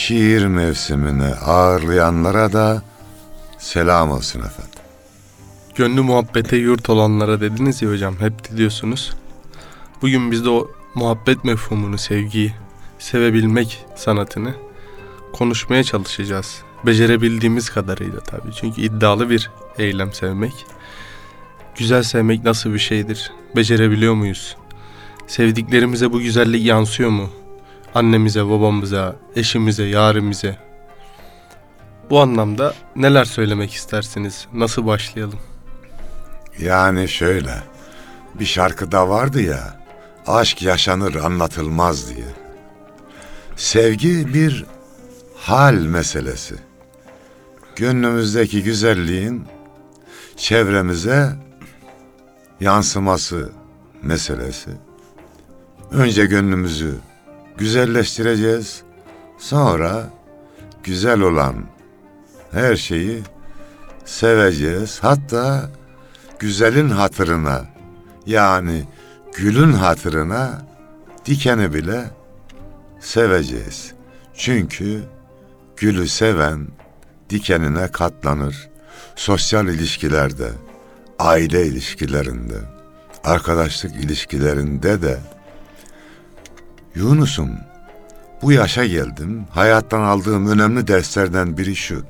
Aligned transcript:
şiir 0.00 0.46
mevsimini 0.46 1.34
ağırlayanlara 1.34 2.52
da 2.52 2.82
selam 3.58 4.10
olsun 4.10 4.40
efendim. 4.40 4.80
Gönlü 5.74 6.00
muhabbete 6.00 6.56
yurt 6.56 6.90
olanlara 6.90 7.40
dediniz 7.40 7.82
ya 7.82 7.90
hocam 7.90 8.14
hep 8.20 8.56
diyorsunuz. 8.56 9.12
Bugün 10.02 10.30
biz 10.30 10.44
de 10.44 10.50
o 10.50 10.70
muhabbet 10.94 11.44
mefhumunu, 11.44 11.98
sevgiyi, 11.98 12.52
sevebilmek 12.98 13.86
sanatını 13.96 14.54
konuşmaya 15.32 15.84
çalışacağız. 15.84 16.62
Becerebildiğimiz 16.86 17.70
kadarıyla 17.70 18.20
tabii. 18.20 18.52
Çünkü 18.60 18.80
iddialı 18.80 19.30
bir 19.30 19.50
eylem 19.78 20.12
sevmek. 20.12 20.66
Güzel 21.76 22.02
sevmek 22.02 22.44
nasıl 22.44 22.72
bir 22.72 22.78
şeydir? 22.78 23.32
Becerebiliyor 23.56 24.14
muyuz? 24.14 24.56
Sevdiklerimize 25.26 26.12
bu 26.12 26.20
güzellik 26.20 26.66
yansıyor 26.66 27.10
mu? 27.10 27.30
Annemize, 27.94 28.46
babamıza, 28.46 29.16
eşimize, 29.36 29.84
yarimize. 29.84 30.56
Bu 32.10 32.20
anlamda 32.20 32.74
neler 32.96 33.24
söylemek 33.24 33.72
istersiniz? 33.72 34.46
Nasıl 34.52 34.86
başlayalım? 34.86 35.38
Yani 36.58 37.08
şöyle, 37.08 37.62
bir 38.34 38.44
şarkıda 38.44 39.08
vardı 39.08 39.42
ya, 39.42 39.80
aşk 40.26 40.62
yaşanır 40.62 41.14
anlatılmaz 41.14 42.08
diye. 42.08 42.26
Sevgi 43.56 44.34
bir 44.34 44.64
hal 45.36 45.74
meselesi. 45.74 46.54
Gönlümüzdeki 47.76 48.62
güzelliğin 48.62 49.44
çevremize 50.36 51.32
yansıması 52.60 53.52
meselesi. 54.02 54.70
Önce 55.90 56.26
gönlümüzü 56.26 56.94
güzelleştireceğiz. 57.60 58.82
Sonra 59.38 60.10
güzel 60.84 61.20
olan 61.20 61.54
her 62.52 62.76
şeyi 62.76 63.22
seveceğiz. 64.04 64.98
Hatta 65.02 65.70
güzelin 66.38 66.88
hatırına 66.88 67.64
yani 68.26 68.84
gülün 69.36 69.72
hatırına 69.72 70.66
dikeni 71.26 71.74
bile 71.74 72.04
seveceğiz. 73.00 73.92
Çünkü 74.34 75.02
gülü 75.76 76.08
seven 76.08 76.66
dikenine 77.30 77.88
katlanır. 77.88 78.70
Sosyal 79.16 79.68
ilişkilerde, 79.68 80.50
aile 81.18 81.66
ilişkilerinde, 81.66 82.58
arkadaşlık 83.24 83.96
ilişkilerinde 83.96 85.02
de 85.02 85.18
Yunus'um 86.94 87.50
bu 88.42 88.52
yaşa 88.52 88.86
geldim. 88.86 89.46
Hayattan 89.50 90.00
aldığım 90.00 90.46
önemli 90.46 90.86
derslerden 90.86 91.56
biri 91.56 91.76
şu. 91.76 92.04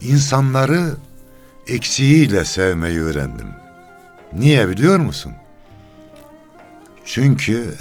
İnsanları 0.00 0.94
eksiğiyle 1.66 2.44
sevmeyi 2.44 3.00
öğrendim. 3.00 3.48
Niye 4.32 4.68
biliyor 4.68 4.98
musun? 4.98 5.32
Çünkü 7.04 7.74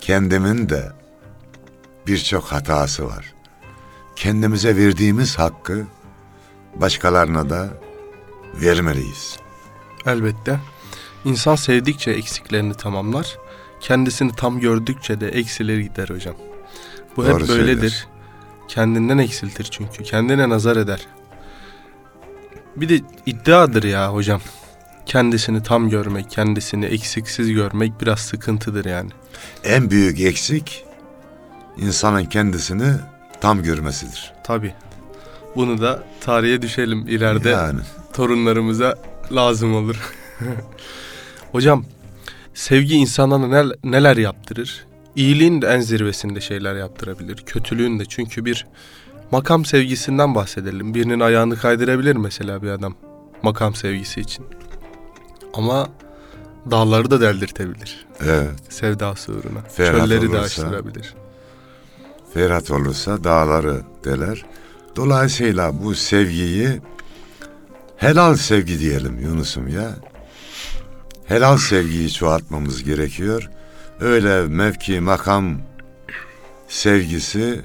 kendimin 0.00 0.68
de 0.68 0.92
birçok 2.06 2.44
hatası 2.44 3.06
var. 3.06 3.34
Kendimize 4.16 4.76
verdiğimiz 4.76 5.38
hakkı 5.38 5.86
başkalarına 6.74 7.50
da 7.50 7.68
vermeliyiz. 8.54 9.38
Elbette. 10.06 10.60
İnsan 11.24 11.54
sevdikçe 11.54 12.10
eksiklerini 12.10 12.74
tamamlar. 12.74 13.38
Kendisini 13.84 14.32
tam 14.32 14.60
gördükçe 14.60 15.20
de 15.20 15.28
eksileri 15.28 15.82
gider 15.82 16.08
hocam. 16.08 16.34
Bu 17.16 17.24
Doğru 17.24 17.28
hep 17.28 17.48
böyledir. 17.48 17.66
söylüyorsun. 17.66 18.08
Kendinden 18.68 19.18
eksiltir 19.18 19.64
çünkü. 19.64 20.02
Kendine 20.02 20.48
nazar 20.48 20.76
eder. 20.76 21.06
Bir 22.76 22.88
de 22.88 23.00
iddiadır 23.26 23.82
ya 23.82 24.14
hocam. 24.14 24.40
Kendisini 25.06 25.62
tam 25.62 25.90
görmek, 25.90 26.30
kendisini 26.30 26.84
eksiksiz 26.84 27.52
görmek 27.52 28.00
biraz 28.00 28.20
sıkıntıdır 28.20 28.84
yani. 28.84 29.10
En 29.64 29.90
büyük 29.90 30.20
eksik 30.20 30.84
insanın 31.76 32.24
kendisini 32.24 32.92
tam 33.40 33.62
görmesidir. 33.62 34.32
Tabi. 34.44 34.74
Bunu 35.56 35.80
da 35.80 36.04
tarihe 36.20 36.62
düşelim 36.62 37.08
ileride. 37.08 37.48
Yani 37.48 37.80
torunlarımıza 38.12 38.94
lazım 39.32 39.74
olur. 39.74 40.14
Hocam 41.52 41.84
sevgi 42.54 42.94
insana 42.94 43.38
nel- 43.38 43.76
neler 43.84 44.16
yaptırır? 44.16 44.86
İyiliğin 45.16 45.62
de 45.62 45.66
en 45.66 45.80
zirvesinde 45.80 46.40
şeyler 46.40 46.74
yaptırabilir. 46.74 47.36
Kötülüğün 47.46 47.98
de 47.98 48.04
çünkü 48.04 48.44
bir 48.44 48.66
makam 49.30 49.64
sevgisinden 49.64 50.34
bahsedelim. 50.34 50.94
Birinin 50.94 51.20
ayağını 51.20 51.56
kaydırabilir 51.56 52.16
mesela 52.16 52.62
bir 52.62 52.68
adam 52.68 52.94
makam 53.42 53.74
sevgisi 53.74 54.20
için. 54.20 54.46
Ama 55.54 55.88
dağları 56.70 57.10
da 57.10 57.20
deldirtebilir 57.20 58.06
evet. 58.20 58.50
sevdası 58.68 59.32
uğruna. 59.32 59.60
Ferhat 59.60 60.00
Çölleri 60.00 60.22
de 60.22 60.26
olursa- 60.26 60.40
açtırabilir. 60.44 61.14
Ferhat 62.34 62.70
olursa 62.70 63.24
dağları 63.24 63.80
deler. 64.04 64.44
Dolayısıyla 64.96 65.82
bu 65.84 65.94
sevgiyi 65.94 66.68
helal 67.96 68.36
sevgi 68.36 68.78
diyelim 68.78 69.20
Yunus'um 69.20 69.68
ya. 69.68 69.90
Helal 71.28 71.56
sevgiyi 71.56 72.12
çoğaltmamız 72.12 72.84
gerekiyor. 72.84 73.50
Öyle 74.00 74.46
mevki, 74.46 75.00
makam 75.00 75.58
sevgisi 76.68 77.62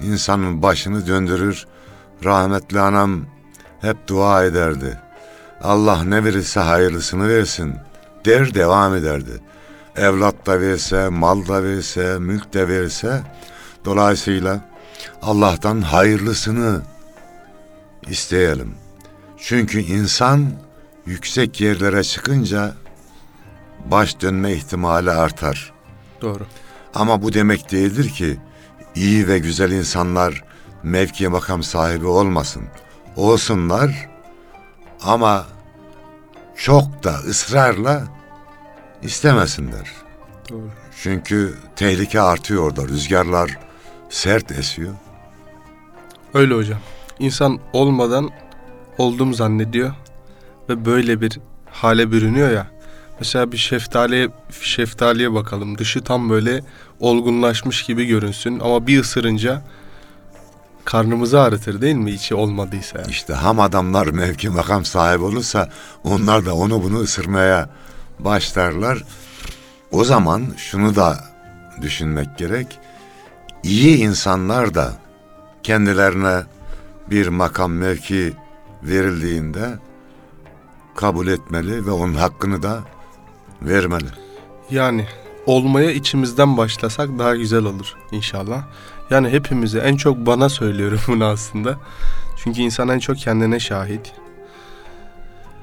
insanın 0.00 0.62
başını 0.62 1.06
döndürür. 1.06 1.66
Rahmetli 2.24 2.80
anam 2.80 3.26
hep 3.80 4.08
dua 4.08 4.44
ederdi. 4.44 5.00
Allah 5.62 6.04
ne 6.04 6.24
verirse 6.24 6.60
hayırlısını 6.60 7.28
versin 7.28 7.74
der 8.24 8.54
devam 8.54 8.94
ederdi. 8.94 9.40
Evlat 9.96 10.46
da 10.46 10.60
verse, 10.60 11.08
mal 11.08 11.48
da 11.48 11.64
verse, 11.64 12.18
mülk 12.18 12.54
de 12.54 12.68
verse 12.68 13.22
dolayısıyla 13.84 14.60
Allah'tan 15.22 15.80
hayırlısını 15.80 16.82
isteyelim. 18.08 18.74
Çünkü 19.38 19.80
insan 19.80 20.65
yüksek 21.06 21.60
yerlere 21.60 22.04
çıkınca 22.04 22.74
baş 23.84 24.20
dönme 24.20 24.52
ihtimali 24.52 25.10
artar. 25.10 25.72
Doğru. 26.22 26.46
Ama 26.94 27.22
bu 27.22 27.32
demek 27.32 27.72
değildir 27.72 28.08
ki 28.08 28.36
iyi 28.94 29.28
ve 29.28 29.38
güzel 29.38 29.70
insanlar 29.70 30.44
mevki 30.82 31.28
makam 31.28 31.62
sahibi 31.62 32.06
olmasın. 32.06 32.62
Olsunlar 33.16 34.08
ama 35.02 35.46
çok 36.56 37.04
da 37.04 37.14
ısrarla 37.14 38.04
istemesinler. 39.02 39.92
Doğru. 40.50 40.68
Çünkü 41.02 41.54
tehlike 41.76 42.20
artıyor 42.20 42.62
orada. 42.62 42.88
Rüzgarlar 42.88 43.58
sert 44.08 44.52
esiyor. 44.52 44.94
Öyle 46.34 46.54
hocam. 46.54 46.78
İnsan 47.18 47.60
olmadan 47.72 48.30
oldum 48.98 49.34
zannediyor 49.34 49.94
ve 50.68 50.84
böyle 50.84 51.20
bir 51.20 51.38
hale 51.70 52.12
bürünüyor 52.12 52.50
ya. 52.50 52.66
Mesela 53.20 53.52
bir 53.52 53.56
şeftaliye 53.56 54.28
şeftaliye 54.60 55.32
bakalım. 55.32 55.78
Dışı 55.78 56.00
tam 56.00 56.30
böyle 56.30 56.60
olgunlaşmış 57.00 57.82
gibi 57.82 58.06
görünsün 58.06 58.60
ama 58.60 58.86
bir 58.86 59.00
ısırınca 59.00 59.62
karnımızı 60.84 61.40
ağrıtır 61.40 61.80
değil 61.80 61.94
mi 61.94 62.10
içi 62.10 62.34
olmadıysa? 62.34 62.98
yani. 62.98 63.10
İşte 63.10 63.34
ham 63.34 63.60
adamlar 63.60 64.06
mevki 64.06 64.48
makam 64.48 64.84
sahibi 64.84 65.24
olursa 65.24 65.70
onlar 66.04 66.46
da 66.46 66.54
onu 66.54 66.82
bunu 66.82 66.98
ısırmaya 66.98 67.70
başlarlar. 68.18 69.02
O 69.90 70.04
zaman 70.04 70.46
şunu 70.56 70.96
da 70.96 71.24
düşünmek 71.82 72.38
gerek. 72.38 72.78
İyi 73.62 73.96
insanlar 73.96 74.74
da 74.74 74.92
kendilerine 75.62 76.42
bir 77.10 77.28
makam 77.28 77.72
mevki 77.72 78.32
verildiğinde 78.82 79.78
kabul 80.96 81.26
etmeli 81.26 81.86
ve 81.86 81.90
onun 81.90 82.14
hakkını 82.14 82.62
da 82.62 82.82
vermeli. 83.62 84.08
Yani 84.70 85.06
olmaya 85.46 85.90
içimizden 85.90 86.56
başlasak 86.56 87.18
daha 87.18 87.36
güzel 87.36 87.64
olur 87.64 87.96
inşallah. 88.12 88.64
Yani 89.10 89.28
hepimize 89.28 89.78
en 89.78 89.96
çok 89.96 90.16
bana 90.16 90.48
söylüyorum 90.48 91.00
bunu 91.08 91.24
aslında. 91.24 91.76
Çünkü 92.36 92.60
insan 92.60 92.88
en 92.88 92.98
çok 92.98 93.16
kendine 93.16 93.60
şahit. 93.60 94.12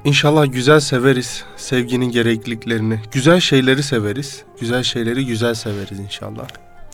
İnşallah 0.04 0.52
güzel 0.52 0.80
severiz 0.80 1.44
sevginin 1.56 2.10
gerekliliklerini. 2.10 3.00
Güzel 3.12 3.40
şeyleri 3.40 3.82
severiz. 3.82 4.42
Güzel 4.60 4.82
şeyleri 4.82 5.26
güzel 5.26 5.54
severiz 5.54 5.98
inşallah. 6.00 6.48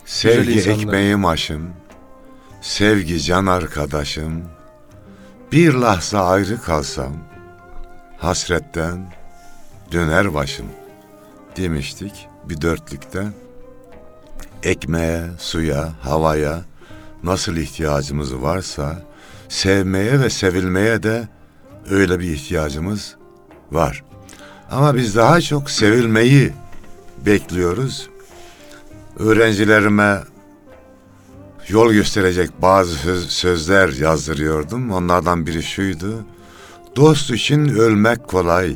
Sevgi 0.05 0.51
insanlar. 0.51 0.77
ekmeğim 0.77 1.25
aşım, 1.25 1.69
sevgi 2.61 3.21
can 3.21 3.45
arkadaşım. 3.45 4.43
Bir 5.51 5.73
lahza 5.73 6.25
ayrı 6.25 6.61
kalsam, 6.61 7.13
hasretten 8.21 9.13
döner 9.91 10.33
başım 10.33 10.65
demiştik 11.57 12.27
bir 12.49 12.61
dörtlükte. 12.61 13.27
Ekmeğe, 14.63 15.23
suya, 15.39 15.93
havaya 16.01 16.61
nasıl 17.23 17.55
ihtiyacımız 17.55 18.35
varsa, 18.41 19.01
sevmeye 19.49 20.19
ve 20.19 20.29
sevilmeye 20.29 21.03
de 21.03 21.27
öyle 21.89 22.19
bir 22.19 22.31
ihtiyacımız 22.33 23.15
var. 23.71 24.03
Ama 24.71 24.95
biz 24.95 25.15
daha 25.15 25.41
çok 25.41 25.69
sevilmeyi 25.69 26.53
bekliyoruz 27.25 28.09
öğrencilerime 29.19 30.19
yol 31.67 31.91
gösterecek 31.93 32.49
bazı 32.61 32.95
söz- 32.95 33.29
sözler 33.31 33.89
yazdırıyordum. 33.89 34.91
Onlardan 34.91 35.47
biri 35.47 35.63
şuydu. 35.63 36.25
Dost 36.95 37.31
için 37.31 37.67
ölmek 37.67 38.27
kolay 38.27 38.75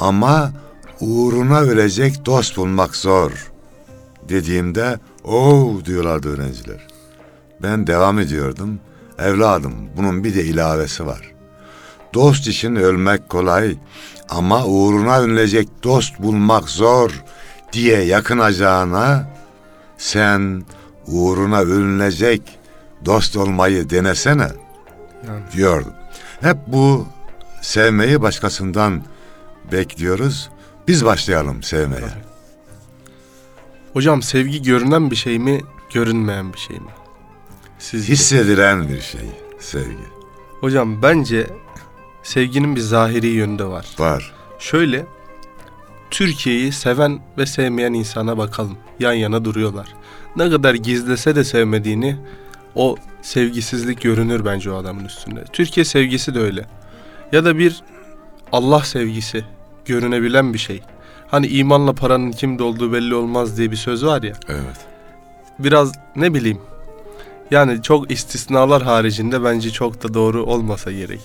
ama 0.00 0.52
uğruna 1.00 1.60
ölecek 1.60 2.26
dost 2.26 2.56
bulmak 2.56 2.96
zor. 2.96 3.50
Dediğimde 4.28 4.98
o 5.24 5.72
diyorlardı 5.84 6.28
öğrenciler. 6.28 6.86
Ben 7.62 7.86
devam 7.86 8.18
ediyordum. 8.18 8.80
Evladım 9.18 9.74
bunun 9.96 10.24
bir 10.24 10.34
de 10.34 10.44
ilavesi 10.44 11.06
var. 11.06 11.32
Dost 12.14 12.46
için 12.46 12.76
ölmek 12.76 13.28
kolay 13.28 13.76
ama 14.28 14.66
uğruna 14.66 15.18
ölecek 15.18 15.68
dost 15.82 16.18
bulmak 16.18 16.68
zor 16.68 17.24
diye 17.72 18.00
yakınacağına 18.02 19.28
sen 19.98 20.64
uğruna 21.06 21.60
ölünecek 21.60 22.58
dost 23.04 23.36
olmayı 23.36 23.90
denesene 23.90 24.48
Yani 25.26 25.42
diyordum. 25.52 25.92
Hep 26.40 26.56
bu 26.66 27.06
sevmeyi 27.62 28.22
başkasından 28.22 29.02
bekliyoruz. 29.72 30.50
Biz 30.88 31.04
başlayalım 31.04 31.62
sevmeye. 31.62 32.08
hocam 33.92 34.22
sevgi 34.22 34.62
görünen 34.62 35.10
bir 35.10 35.16
şey 35.16 35.38
mi, 35.38 35.60
görünmeyen 35.92 36.52
bir 36.52 36.58
şey 36.58 36.76
mi? 36.76 36.90
Sizce? 37.78 38.12
Hissedilen 38.12 38.88
bir 38.88 39.00
şey 39.00 39.30
sevgi. 39.58 40.08
Hocam 40.60 41.02
bence 41.02 41.46
sevginin 42.22 42.76
bir 42.76 42.80
zahiri 42.80 43.26
yönü 43.26 43.58
de 43.58 43.64
var. 43.64 43.86
Var. 43.98 44.34
Şöyle 44.58 45.06
Türkiye'yi 46.10 46.72
seven 46.72 47.20
ve 47.38 47.46
sevmeyen 47.46 47.92
insana 47.92 48.38
bakalım. 48.38 48.78
Yan 49.00 49.12
yana 49.12 49.44
duruyorlar. 49.44 49.94
Ne 50.36 50.50
kadar 50.50 50.74
gizlese 50.74 51.36
de 51.36 51.44
sevmediğini 51.44 52.16
o 52.74 52.96
sevgisizlik 53.22 54.00
görünür 54.00 54.44
bence 54.44 54.70
o 54.70 54.76
adamın 54.76 55.04
üstünde. 55.04 55.44
Türkiye 55.52 55.84
sevgisi 55.84 56.34
de 56.34 56.40
öyle. 56.40 56.66
Ya 57.32 57.44
da 57.44 57.58
bir 57.58 57.82
Allah 58.52 58.80
sevgisi 58.80 59.44
görünebilen 59.84 60.54
bir 60.54 60.58
şey. 60.58 60.82
Hani 61.28 61.46
imanla 61.46 61.92
paranın 61.92 62.32
kimde 62.32 62.62
olduğu 62.62 62.92
belli 62.92 63.14
olmaz 63.14 63.58
diye 63.58 63.70
bir 63.70 63.76
söz 63.76 64.04
var 64.04 64.22
ya. 64.22 64.34
Evet. 64.48 64.86
Biraz 65.58 65.92
ne 66.16 66.34
bileyim. 66.34 66.60
Yani 67.50 67.82
çok 67.82 68.10
istisnalar 68.10 68.82
haricinde 68.82 69.44
bence 69.44 69.70
çok 69.70 70.02
da 70.02 70.14
doğru 70.14 70.44
olmasa 70.44 70.92
gerek. 70.92 71.20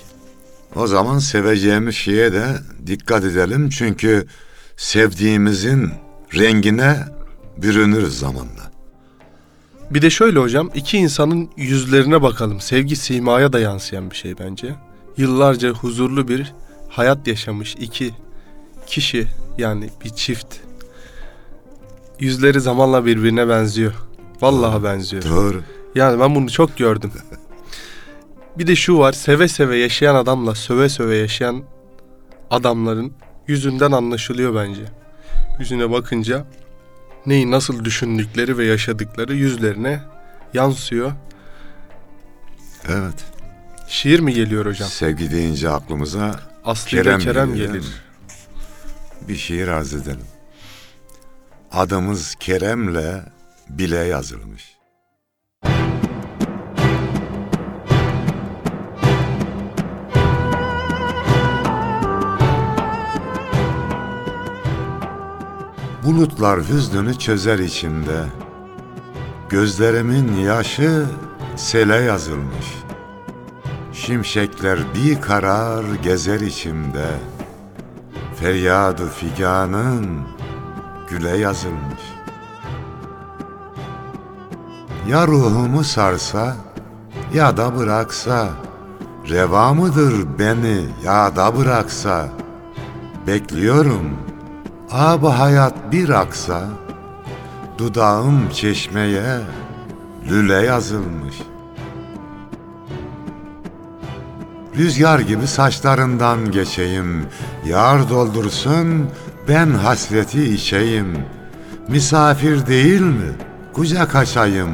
O 0.75 0.87
zaman 0.87 1.19
seveceğimiz 1.19 1.95
şeye 1.95 2.33
de 2.33 2.45
dikkat 2.87 3.23
edelim. 3.23 3.69
Çünkü 3.69 4.27
sevdiğimizin 4.77 5.89
rengine 6.35 6.97
bürünürüz 7.57 8.19
zamanla. 8.19 8.71
Bir 9.91 10.01
de 10.01 10.09
şöyle 10.09 10.39
hocam, 10.39 10.69
iki 10.75 10.97
insanın 10.97 11.49
yüzlerine 11.57 12.21
bakalım. 12.21 12.61
Sevgi 12.61 12.95
simaya 12.95 13.53
da 13.53 13.59
yansıyan 13.59 14.11
bir 14.11 14.15
şey 14.15 14.39
bence. 14.39 14.75
Yıllarca 15.17 15.69
huzurlu 15.69 16.27
bir 16.27 16.53
hayat 16.89 17.27
yaşamış 17.27 17.75
iki 17.79 18.13
kişi 18.87 19.27
yani 19.57 19.89
bir 20.03 20.09
çift. 20.09 20.55
Yüzleri 22.19 22.61
zamanla 22.61 23.05
birbirine 23.05 23.49
benziyor. 23.49 23.93
Vallahi 24.41 24.83
benziyor. 24.83 25.23
Doğru. 25.23 25.61
Yani 25.95 26.19
ben 26.19 26.35
bunu 26.35 26.49
çok 26.49 26.77
gördüm. 26.77 27.11
Bir 28.57 28.67
de 28.67 28.75
şu 28.75 28.97
var, 28.97 29.13
seve 29.13 29.47
seve 29.47 29.77
yaşayan 29.77 30.15
adamla 30.15 30.55
söve 30.55 30.89
söve 30.89 31.15
yaşayan 31.15 31.63
adamların 32.51 33.13
yüzünden 33.47 33.91
anlaşılıyor 33.91 34.55
bence. 34.55 34.81
Yüzüne 35.59 35.91
bakınca 35.91 36.45
neyi 37.25 37.51
nasıl 37.51 37.85
düşündükleri 37.85 38.57
ve 38.57 38.65
yaşadıkları 38.65 39.35
yüzlerine 39.35 40.01
yansıyor. 40.53 41.11
Evet. 42.87 43.32
Şiir 43.93 44.19
mi 44.19 44.33
geliyor 44.33 44.65
hocam? 44.65 44.89
Sevgi 44.89 45.31
deyince 45.31 45.69
aklımıza 45.69 46.39
Aslı 46.65 46.89
Kerem 46.89 47.19
Kerem 47.19 47.55
gelir. 47.55 47.85
bir 49.27 49.35
şiir 49.35 49.67
arz 49.67 49.93
edelim. 49.93 50.25
Adımız 51.71 52.35
Kerem'le 52.39 53.23
bile 53.69 53.97
yazılmış. 53.97 54.77
Bulutlar 66.05 66.69
hüznünü 66.69 67.19
çözer 67.19 67.59
içimde. 67.59 68.23
Gözlerimin 69.49 70.35
yaşı 70.37 71.05
sele 71.55 71.95
yazılmış. 71.95 72.82
Şimşekler 74.05 74.79
bir 74.95 75.21
karar 75.21 75.83
gezer 76.03 76.39
içimde. 76.39 77.07
Feryadı 78.35 79.09
figanın 79.09 80.21
güle 81.09 81.37
yazılmış. 81.37 82.01
Ya 85.09 85.27
ruhumu 85.27 85.83
sarsa 85.83 86.55
ya 87.33 87.57
da 87.57 87.77
bıraksa, 87.77 88.49
reva 89.29 89.73
mıdır 89.73 90.39
beni 90.39 90.85
ya 91.05 91.35
da 91.35 91.57
bıraksa, 91.57 92.29
bekliyorum 93.27 94.17
ab 94.91 95.27
hayat 95.27 95.91
bir 95.91 96.09
aksa, 96.09 96.63
dudağım 97.77 98.49
çeşmeye 98.49 99.39
lüle 100.29 100.65
yazılmış. 100.65 101.52
Rüzgar 104.77 105.19
gibi 105.19 105.47
saçlarından 105.47 106.51
geçeyim, 106.51 107.25
yar 107.65 108.09
doldursun, 108.09 109.09
ben 109.47 109.69
hasreti 109.69 110.53
içeyim. 110.53 111.17
Misafir 111.87 112.67
değil 112.67 113.01
mi? 113.01 113.31
kucak 113.73 114.15
açayım 114.15 114.69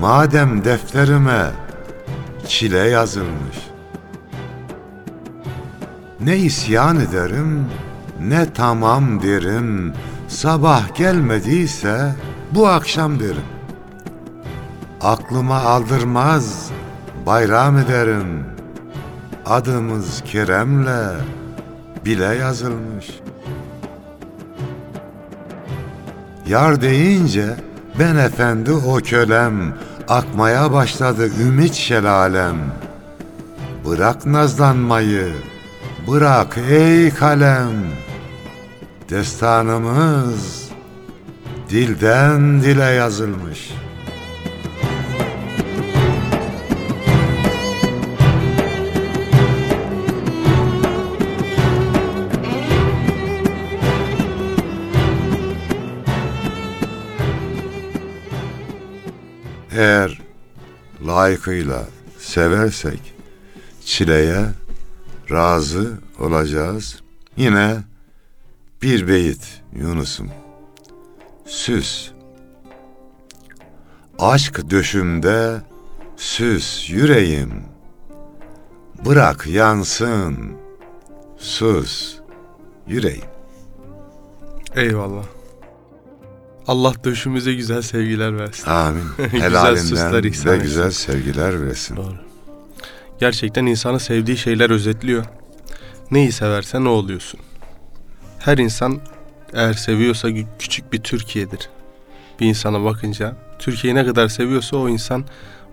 madem 0.00 0.64
defterime 0.64 1.50
çile 2.48 2.78
yazılmış. 2.78 3.56
Ne 6.20 6.36
isyan 6.36 7.00
ederim 7.00 7.66
ne 8.20 8.52
tamam 8.52 9.22
derim 9.22 9.92
sabah 10.28 10.94
gelmediyse 10.94 12.14
bu 12.52 12.68
akşam 12.68 13.20
derim. 13.20 13.48
Aklıma 15.00 15.56
aldırmaz 15.56 16.70
bayram 17.26 17.78
ederim. 17.78 18.44
Adımız 19.48 20.22
Kerem'le 20.24 21.16
bile 22.04 22.24
yazılmış. 22.24 23.20
Yar 26.46 26.80
deyince 26.80 27.56
ben 27.98 28.16
efendi 28.16 28.72
o 28.72 28.96
kölem 28.96 29.74
akmaya 30.08 30.72
başladı 30.72 31.30
ümit 31.40 31.74
şelalem. 31.74 32.56
Bırak 33.86 34.26
nazlanmayı, 34.26 35.32
bırak 36.08 36.58
ey 36.70 37.10
kalem. 37.10 37.72
Destanımız 39.10 40.68
dilden 41.70 42.62
dile 42.62 42.84
yazılmış. 42.84 43.70
Layıkıyla 61.06 61.84
seversek 62.18 63.14
çileye 63.84 64.44
razı 65.30 65.98
olacağız. 66.18 67.00
Yine 67.36 67.76
bir 68.82 69.08
beyit 69.08 69.62
Yunus'um. 69.72 70.30
Süs. 71.46 72.10
Aşk 74.18 74.70
döşümde 74.70 75.62
süs 76.16 76.90
yüreğim. 76.90 77.62
Bırak 79.06 79.46
yansın. 79.46 80.52
Sus 81.38 82.16
yüreğim. 82.86 83.24
Eyvallah. 84.74 85.37
Allah 86.68 86.92
döşümüze 87.04 87.54
güzel 87.54 87.82
sevgiler 87.82 88.38
versin. 88.38 88.70
Amin. 88.70 89.04
Güzel 89.32 89.76
süsler 89.76 90.24
ihsan 90.24 90.52
ve 90.52 90.56
etsin. 90.56 90.68
güzel 90.68 90.90
sevgiler 90.90 91.66
versin. 91.66 91.96
Doğru. 91.96 92.14
Gerçekten 93.20 93.66
insanı 93.66 94.00
sevdiği 94.00 94.36
şeyler 94.36 94.70
özetliyor. 94.70 95.24
Neyi 96.10 96.32
seversen 96.32 96.84
o 96.84 96.88
oluyorsun. 96.90 97.40
Her 98.38 98.58
insan 98.58 99.00
eğer 99.52 99.72
seviyorsa 99.72 100.28
küçük 100.58 100.92
bir 100.92 100.98
Türkiye'dir. 100.98 101.68
Bir 102.40 102.46
insana 102.46 102.84
bakınca 102.84 103.36
Türkiye'yi 103.58 103.94
ne 103.94 104.06
kadar 104.06 104.28
seviyorsa 104.28 104.76
o 104.76 104.88
insan 104.88 105.24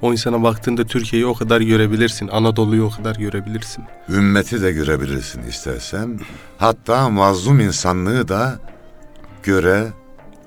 o 0.02 0.12
insana 0.12 0.44
baktığında 0.44 0.84
Türkiye'yi 0.84 1.26
o 1.26 1.34
kadar 1.34 1.62
görebilirsin. 1.62 2.28
Anadolu'yu 2.28 2.84
o 2.84 2.90
kadar 2.90 3.16
görebilirsin. 3.16 3.84
Ümmeti 4.10 4.62
de 4.62 4.72
görebilirsin 4.72 5.42
istersen. 5.44 6.20
Hatta 6.58 7.10
mazlum 7.10 7.60
insanlığı 7.60 8.28
da 8.28 8.60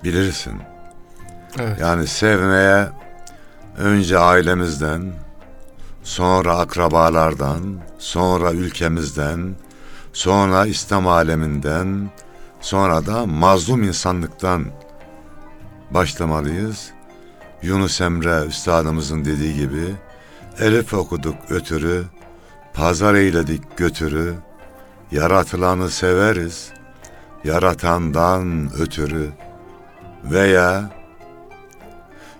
görebilirsin. 0.02 0.60
Evet. 1.58 1.80
Yani 1.80 2.06
sevmeye 2.06 2.88
önce 3.78 4.18
ailemizden, 4.18 5.12
sonra 6.02 6.58
akrabalardan, 6.58 7.80
sonra 7.98 8.52
ülkemizden, 8.52 9.54
sonra 10.12 10.66
İslam 10.66 11.06
aleminden, 11.06 12.10
sonra 12.60 13.06
da 13.06 13.26
mazlum 13.26 13.82
insanlıktan 13.82 14.64
başlamalıyız. 15.90 16.90
Yunus 17.62 18.00
Emre 18.00 18.46
üstadımızın 18.46 19.24
dediği 19.24 19.54
gibi 19.54 19.94
elif 20.58 20.94
okuduk 20.94 21.36
ötürü, 21.50 22.04
pazar 22.74 23.14
eyledik 23.14 23.76
götürü, 23.76 24.34
yaratılanı 25.12 25.90
severiz, 25.90 26.70
yaratandan 27.44 28.70
ötürü 28.80 29.30
veya 30.24 30.98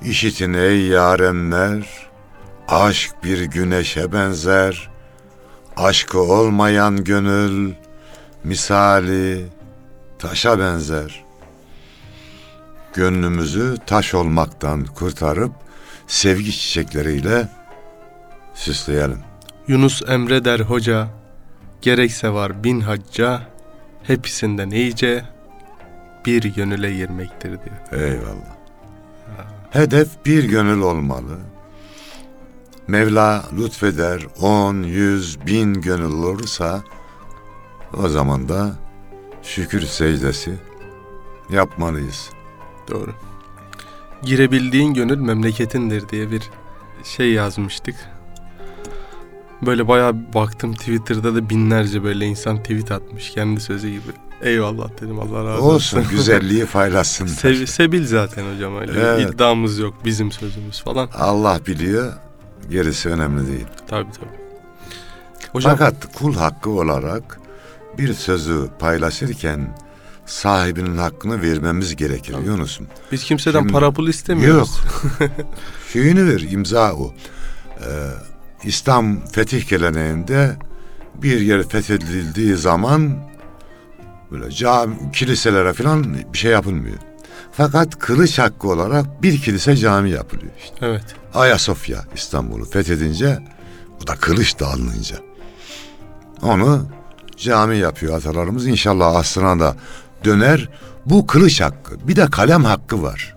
İşitin 0.05 0.55
ey 0.55 0.87
yarenler, 0.87 2.09
aşk 2.69 3.15
bir 3.25 3.43
güneşe 3.43 4.13
benzer, 4.13 4.91
aşkı 5.77 6.21
olmayan 6.21 7.05
gönül, 7.05 7.73
misali 8.45 9.47
taşa 10.19 10.59
benzer. 10.59 11.25
Gönlümüzü 12.95 13.77
taş 13.87 14.15
olmaktan 14.15 14.85
kurtarıp, 14.85 15.53
sevgi 16.07 16.53
çiçekleriyle 16.53 17.49
süsleyelim. 18.55 19.21
Yunus 19.69 20.03
Emre 20.09 20.45
der 20.45 20.61
hoca, 20.61 21.09
gerekse 21.83 22.31
var 22.31 22.65
bin 22.65 22.81
hacca, 22.81 23.43
hepsinden 24.03 24.71
iyice 24.71 25.25
bir 26.29 26.45
gönüle 26.45 26.95
girmektir 26.95 27.51
diyor. 27.51 28.03
Eyvallah. 28.03 28.57
Hedef 29.71 30.09
bir 30.27 30.45
gönül 30.45 30.81
olmalı. 30.81 31.39
Mevla 32.87 33.45
lütfeder 33.59 34.27
on, 34.41 34.83
yüz, 34.83 35.47
bin 35.47 35.75
gönül 35.75 36.13
olursa 36.13 36.83
o 38.05 38.09
zaman 38.09 38.49
da 38.49 38.77
şükür 39.43 39.81
secdesi 39.81 40.55
yapmalıyız. 41.51 42.31
Doğru. 42.91 43.15
Girebildiğin 44.23 44.95
gönül 44.95 45.19
memleketindir 45.19 46.09
diye 46.09 46.31
bir 46.31 46.51
şey 47.05 47.33
yazmıştık. 47.33 47.97
Böyle 49.67 49.89
bayağı 49.89 50.15
baktım 50.35 50.75
Twitter'da 50.75 51.35
da 51.35 51.51
binlerce 51.51 52.05
böyle 52.05 52.27
insan 52.27 52.63
tweet 52.63 52.93
atmış 52.93 53.31
kendi 53.31 53.61
sözü 53.61 53.89
gibi. 53.89 54.28
Eyvallah 54.43 54.89
dedim 55.01 55.19
Allah 55.21 55.45
razı 55.45 55.63
olsun. 55.63 55.99
Olsun 55.99 56.11
güzelliği 56.17 56.67
paylaşsın. 56.67 57.27
Sev- 57.27 57.67
sebil 57.67 58.07
zaten 58.07 58.55
hocam 58.55 58.77
öyle 58.81 58.93
Evet. 59.01 59.35
iddiamız 59.35 59.79
yok 59.79 59.95
bizim 60.05 60.33
sözümüz 60.33 60.81
falan. 60.83 61.09
Allah 61.15 61.61
biliyor 61.67 62.13
gerisi 62.71 63.09
önemli 63.09 63.47
değil. 63.49 63.67
Tabii 63.89 64.13
tabii. 64.13 64.39
Hocam 65.53 65.73
Fakat 65.73 66.15
kul 66.15 66.35
hakkı 66.35 66.71
olarak 66.71 67.41
bir 67.99 68.15
sözü 68.15 68.69
paylaşırken 68.79 69.79
sahibinin 70.27 70.99
hakkını 70.99 71.43
vermemiz 71.43 71.97
gerekir 71.97 72.33
Tabii. 72.33 72.47
Yunus'um. 72.47 72.87
biz 73.13 73.25
kimseden 73.25 73.59
Şimdi- 73.59 73.73
para 73.73 73.91
pul 73.91 74.09
istemiyoruz. 74.09 74.81
Şeyini 75.93 76.27
ver, 76.27 76.41
imza 76.41 76.93
o. 76.93 77.15
Ee, 77.81 77.85
İslam 78.65 79.27
fetih 79.27 79.69
geleneğinde 79.69 80.57
bir 81.15 81.41
yer 81.41 81.69
fethedildiği 81.69 82.55
zaman 82.57 83.28
böyle 84.31 84.51
cami, 84.51 84.97
kiliselere 85.13 85.73
falan 85.73 86.17
bir 86.33 86.39
şey 86.39 86.53
yapılmıyor. 86.53 86.97
Fakat 87.53 87.99
kılıç 87.99 88.39
hakkı 88.39 88.69
olarak 88.69 89.23
bir 89.23 89.41
kilise 89.41 89.77
cami 89.77 90.11
yapılıyor 90.11 90.53
işte. 90.59 90.77
Evet. 90.81 91.05
Ayasofya 91.35 92.05
İstanbul'u 92.15 92.65
fethedince 92.65 93.39
o 94.03 94.07
da 94.07 94.15
kılıç 94.15 94.61
da 94.61 94.67
alınınca. 94.67 95.17
Onu 96.43 96.89
cami 97.37 97.77
yapıyor 97.77 98.17
atalarımız. 98.17 98.67
İnşallah 98.67 99.17
aslına 99.17 99.61
da 99.61 99.77
döner. 100.25 100.69
Bu 101.07 101.27
kılıç 101.27 101.61
hakkı. 101.61 102.09
Bir 102.09 102.17
de 102.17 102.27
kalem 102.27 102.65
hakkı 102.65 103.03
var. 103.03 103.37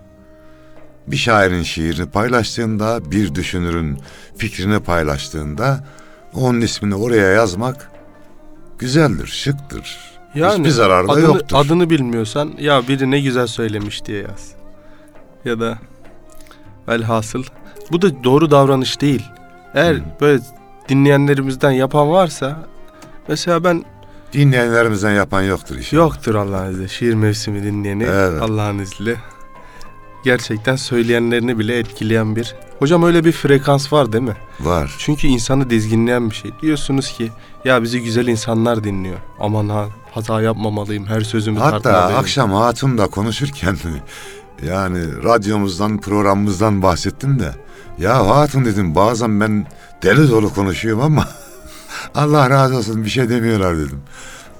Bir 1.06 1.16
şairin 1.16 1.62
şiirini 1.62 2.10
paylaştığında, 2.10 3.10
bir 3.10 3.34
düşünürün 3.34 3.98
fikrini 4.36 4.80
paylaştığında 4.80 5.84
onun 6.34 6.60
ismini 6.60 6.94
oraya 6.94 7.28
yazmak 7.28 7.90
güzeldir, 8.78 9.26
şıktır. 9.26 10.11
Hiçbir 10.34 10.70
zararı 10.70 11.08
da 11.08 11.12
adını, 11.12 11.24
yoktur. 11.26 11.56
adını 11.58 11.90
bilmiyorsan 11.90 12.52
ya 12.58 12.88
biri 12.88 13.10
ne 13.10 13.20
güzel 13.20 13.46
söylemiş 13.46 14.04
diye 14.04 14.22
yaz. 14.22 14.52
Ya 15.44 15.60
da 15.60 15.78
velhasıl 16.88 17.44
bu 17.92 18.02
da 18.02 18.24
doğru 18.24 18.50
davranış 18.50 19.00
değil. 19.00 19.22
Eğer 19.74 19.94
Hı. 19.94 20.00
böyle 20.20 20.42
dinleyenlerimizden 20.88 21.70
yapan 21.70 22.10
varsa 22.10 22.56
mesela 23.28 23.64
ben 23.64 23.84
Dinleyenlerimizden 24.32 25.12
yapan 25.12 25.42
yoktur 25.42 25.76
inşallah. 25.76 26.02
yoktur 26.02 26.34
Allah'ın 26.34 26.70
izniyle 26.70 26.88
şiir 26.88 27.14
mevsimi 27.14 27.62
dinleyeni 27.62 28.02
Evet. 28.04 28.42
Allah'ın 28.42 28.78
izniyle. 28.78 29.16
Gerçekten 30.24 30.76
söyleyenlerini 30.76 31.58
bile 31.58 31.78
etkileyen 31.78 32.36
bir. 32.36 32.54
Hocam 32.78 33.02
öyle 33.02 33.24
bir 33.24 33.32
frekans 33.32 33.92
var 33.92 34.12
değil 34.12 34.24
mi? 34.24 34.36
Var. 34.60 34.94
Çünkü 34.98 35.26
insanı 35.26 35.70
dizginleyen 35.70 36.30
bir 36.30 36.34
şey. 36.34 36.50
Diyorsunuz 36.62 37.12
ki 37.12 37.30
ya 37.64 37.82
bizi 37.82 38.02
güzel 38.02 38.26
insanlar 38.26 38.84
dinliyor. 38.84 39.16
Aman 39.40 39.68
ha 39.68 39.86
hata 40.14 40.42
yapmamalıyım 40.42 41.06
her 41.06 41.20
sözümü 41.20 41.58
Hatta 41.58 41.80
tartmalıyım. 41.80 42.20
akşam 42.20 42.52
hatunla 42.52 43.06
konuşurken 43.08 43.76
Yani 44.66 45.24
radyomuzdan, 45.24 46.00
programımızdan 46.00 46.82
bahsettim 46.82 47.38
de. 47.40 47.52
Ya 47.98 48.28
hatun 48.28 48.64
dedim 48.64 48.94
bazen 48.94 49.40
ben 49.40 49.66
deli 50.02 50.30
dolu 50.30 50.54
konuşuyorum 50.54 51.02
ama 51.02 51.28
Allah 52.14 52.50
razı 52.50 52.76
olsun 52.76 53.04
bir 53.04 53.10
şey 53.10 53.28
demiyorlar 53.28 53.78
dedim. 53.78 54.00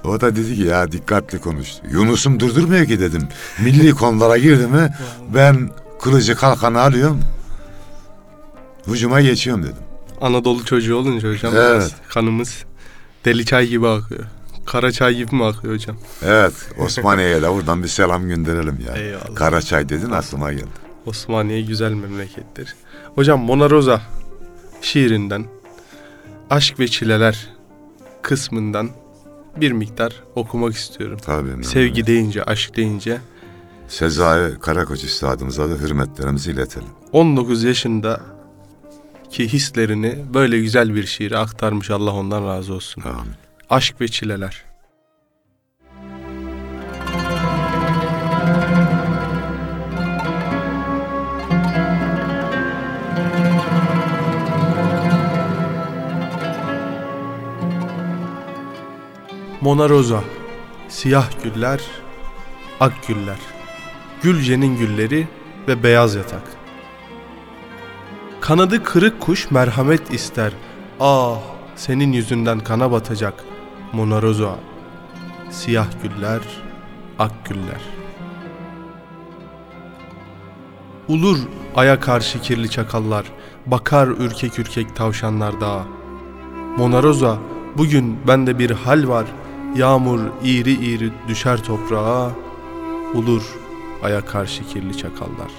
O 0.03 0.21
da 0.21 0.35
dedi 0.35 0.55
ki 0.55 0.61
ya 0.61 0.91
dikkatli 0.91 1.39
konuş. 1.39 1.69
Yunus'um 1.91 2.39
durdurmuyor 2.39 2.85
ki 2.85 2.99
dedim. 2.99 3.27
Milli 3.59 3.91
konulara 3.91 4.37
girdi 4.37 4.67
mi 4.67 4.93
ben 5.35 5.69
kılıcı 6.01 6.35
kalkanı 6.35 6.81
alıyorum. 6.81 7.19
Hücuma 8.87 9.21
geçiyorum 9.21 9.63
dedim. 9.63 9.83
Anadolu 10.21 10.65
çocuğu 10.65 10.95
olunca 10.95 11.29
hocam 11.31 11.53
Evet. 11.57 11.91
kanımız 12.09 12.63
deli 13.25 13.45
çay 13.45 13.67
gibi 13.67 13.87
akıyor. 13.87 14.23
Kara 14.65 14.91
çay 14.91 15.15
gibi 15.15 15.35
mi 15.35 15.45
akıyor 15.45 15.73
hocam? 15.73 15.97
Evet 16.23 16.53
Osmaniye'ye 16.77 17.41
de 17.41 17.51
buradan 17.51 17.83
bir 17.83 17.87
selam 17.87 18.27
gönderelim 18.27 18.79
ya. 18.87 18.95
Eyvallah. 18.95 19.35
Karaçay 19.35 19.89
dedin 19.89 20.11
aklıma 20.11 20.53
geldi. 20.53 20.67
Osmaniye 21.05 21.61
güzel 21.61 21.91
memlekettir. 21.93 22.75
Hocam 23.15 23.41
Mona 23.41 23.69
Rosa 23.69 24.01
şiirinden 24.81 25.45
Aşk 26.49 26.79
ve 26.79 26.87
Çileler 26.87 27.49
kısmından 28.21 28.89
bir 29.57 29.71
miktar 29.71 30.23
okumak 30.35 30.75
istiyorum. 30.75 31.19
Tabii. 31.25 31.63
Sevgi 31.63 32.07
deyince, 32.07 32.43
aşk 32.43 32.75
deyince 32.75 33.21
Sezai 33.87 34.59
Karakoç 34.59 35.03
üstadımıza 35.03 35.69
da 35.69 35.73
hürmetlerimizi 35.73 36.51
iletelim. 36.51 36.87
19 37.11 37.63
yaşında 37.63 38.21
ki 39.31 39.53
hislerini 39.53 40.25
böyle 40.33 40.59
güzel 40.59 40.95
bir 40.95 41.05
şiire 41.05 41.37
aktarmış 41.37 41.91
Allah 41.91 42.11
ondan 42.11 42.47
razı 42.47 42.73
olsun. 42.73 43.01
Amin. 43.01 43.33
Aşk 43.73 44.01
ve 44.01 44.07
Çileler. 44.07 44.63
Mona 59.61 59.89
Rosa, 59.89 60.23
siyah 60.89 61.43
güller, 61.43 61.81
ak 62.79 62.93
güller, 63.07 63.37
Gülce'nin 64.21 64.77
gülleri 64.77 65.27
ve 65.67 65.83
beyaz 65.83 66.15
yatak. 66.15 66.41
Kanadı 68.41 68.83
kırık 68.83 69.21
kuş 69.21 69.51
merhamet 69.51 70.13
ister. 70.13 70.53
Ah 70.99 71.39
senin 71.75 72.13
yüzünden 72.13 72.59
kana 72.59 72.91
batacak. 72.91 73.52
Mona 73.93 74.21
Rosa. 74.21 74.59
Siyah 75.51 75.87
güller, 76.03 76.41
ak 77.19 77.31
güller. 77.49 77.81
Ulur 81.07 81.37
aya 81.75 81.99
karşı 81.99 82.41
kirli 82.41 82.69
çakallar. 82.69 83.25
Bakar 83.65 84.07
ürkek 84.07 84.59
ürkek 84.59 84.95
tavşanlar 84.95 85.61
dağa. 85.61 85.85
Mona 86.77 87.03
Rosa, 87.03 87.37
bugün 87.77 88.17
bende 88.27 88.59
bir 88.59 88.71
hal 88.71 89.07
var. 89.07 89.25
Yağmur 89.75 90.19
iğri 90.43 90.71
iğri 90.71 91.11
düşer 91.27 91.63
toprağa. 91.63 92.31
Ulur 93.13 93.43
aya 94.03 94.25
karşı 94.25 94.67
kirli 94.67 94.97
çakallar. 94.97 95.51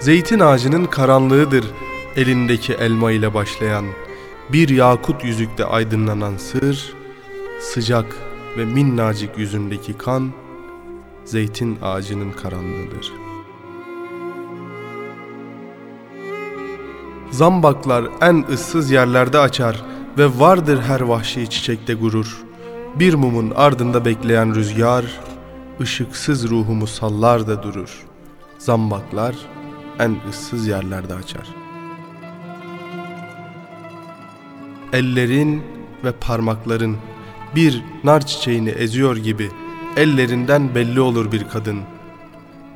Zeytin 0.00 0.40
ağacının 0.40 0.84
karanlığıdır 0.84 1.64
elindeki 2.16 2.72
elma 2.72 3.12
ile 3.12 3.34
başlayan. 3.34 3.84
Bir 4.52 4.68
yakut 4.68 5.24
yüzükte 5.24 5.64
aydınlanan 5.64 6.36
sır, 6.36 6.94
sıcak 7.60 8.16
ve 8.58 8.64
minnacık 8.64 9.38
yüzündeki 9.38 9.98
kan, 9.98 10.32
zeytin 11.24 11.78
ağacının 11.82 12.32
karanlığıdır. 12.32 13.12
Zambaklar 17.30 18.04
en 18.20 18.44
ıssız 18.52 18.90
yerlerde 18.90 19.38
açar 19.38 19.84
ve 20.18 20.26
vardır 20.40 20.80
her 20.82 21.00
vahşi 21.00 21.50
çiçekte 21.50 21.94
gurur. 21.94 22.42
Bir 22.94 23.14
mumun 23.14 23.52
ardında 23.56 24.04
bekleyen 24.04 24.54
rüzgar, 24.54 25.20
ışıksız 25.80 26.50
ruhumu 26.50 26.86
sallar 26.86 27.46
da 27.46 27.62
durur. 27.62 28.06
Zambaklar 28.58 29.34
en 29.98 30.16
ıssız 30.30 30.66
yerlerde 30.66 31.14
açar. 31.14 31.59
Ellerin 34.92 35.62
ve 36.04 36.12
parmakların 36.12 36.96
bir 37.54 37.82
nar 38.04 38.26
çiçeğini 38.26 38.68
eziyor 38.68 39.16
gibi 39.16 39.50
ellerinden 39.96 40.74
belli 40.74 41.00
olur 41.00 41.32
bir 41.32 41.48
kadın. 41.48 41.80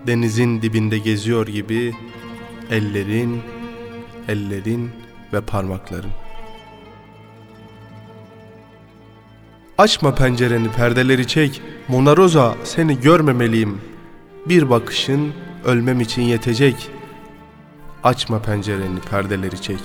Denizin 0.06 0.62
dibinde 0.62 0.98
geziyor 0.98 1.46
gibi 1.46 1.94
ellerin, 2.70 3.40
ellerin 4.28 4.90
ve 5.32 5.40
parmakların. 5.40 6.10
Açma 9.78 10.14
pencereni 10.14 10.68
perdeleri 10.68 11.26
çek 11.26 11.62
Mona 11.88 12.16
Rosa 12.16 12.54
seni 12.64 13.00
görmemeliyim 13.00 13.80
Bir 14.48 14.70
bakışın 14.70 15.32
ölmem 15.64 16.00
için 16.00 16.22
yetecek 16.22 16.90
Açma 18.02 18.42
pencereni 18.42 19.00
perdeleri 19.10 19.62
çek 19.62 19.80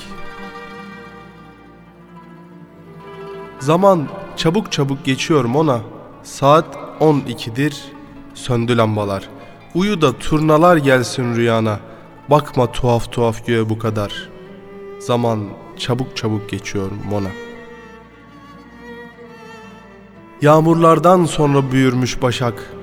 Zaman 3.60 4.08
çabuk 4.38 4.72
çabuk 4.72 5.06
geçiyor 5.06 5.46
Mona. 5.46 5.82
Saat 6.24 6.66
12'dir 7.00 7.84
söndü 8.34 8.78
lambalar. 8.78 9.30
Uyu 9.76 10.02
da 10.02 10.18
turnalar 10.18 10.78
gelsin 10.78 11.36
rüyana. 11.36 11.80
Bakma 12.30 12.72
tuhaf 12.72 13.12
tuhaf 13.12 13.46
göğe 13.46 13.70
bu 13.70 13.80
kadar. 13.80 14.30
Zaman 15.00 15.44
çabuk 15.78 16.18
çabuk 16.18 16.50
geçiyor 16.50 16.92
Mona. 17.10 17.30
Yağmurlardan 20.42 21.26
sonra 21.26 21.72
büyürmüş 21.72 22.22
başak. 22.22 22.74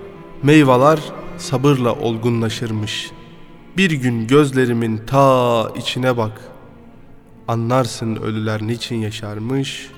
Meyveler 0.43 0.99
sabırla 1.39 1.93
olgunlaşırmış. 1.93 3.11
Bir 3.77 3.91
gün 3.91 4.27
gözlerimin 4.27 5.03
ta 5.07 5.69
içine 5.77 6.17
bak. 6.17 6.41
Anlarsın 7.49 8.17
ölüler 8.17 8.63
niçin 8.63 8.97
yaşarmış 8.97 9.91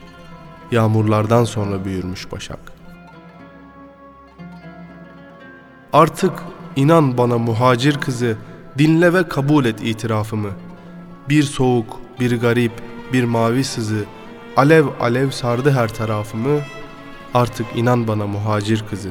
Yağmurlardan 0.71 1.45
sonra 1.45 1.85
büyürmüş 1.85 2.33
başak 2.33 2.59
Artık 5.93 6.33
inan 6.77 7.19
bana 7.19 7.39
muhacir 7.39 8.01
kızı 8.01 8.37
Dinle 8.79 9.15
ve 9.15 9.29
kabul 9.29 9.65
et 9.65 9.83
itirafımı 9.83 10.51
Bir 11.29 11.43
soğuk, 11.43 12.01
bir 12.21 12.41
garip, 12.41 12.73
bir 13.13 13.25
mavi 13.25 13.65
sızı 13.65 14.05
Alev 14.57 14.87
alev 15.01 15.31
sardı 15.31 15.71
her 15.71 15.95
tarafımı 15.95 16.61
Artık 17.35 17.67
inan 17.77 18.09
bana 18.09 18.27
muhacir 18.27 18.85
kızı. 18.91 19.11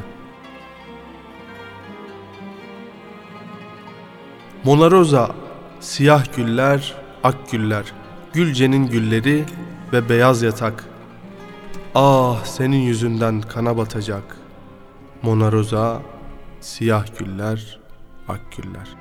Mona 4.63 4.91
Rosa, 4.91 5.31
siyah 5.79 6.35
güller, 6.35 6.95
ak 7.23 7.51
güller, 7.51 7.85
Gülce'nin 8.33 8.87
gülleri 8.87 9.45
ve 9.93 10.09
beyaz 10.09 10.41
yatak. 10.41 10.83
Ah 11.99 12.45
senin 12.45 12.77
yüzünden 12.77 13.41
kana 13.41 13.77
batacak. 13.77 14.37
Mona 15.21 15.51
Rosa, 15.51 16.01
siyah 16.61 17.19
güller, 17.19 17.79
ak 18.27 18.41
güller. 18.57 18.95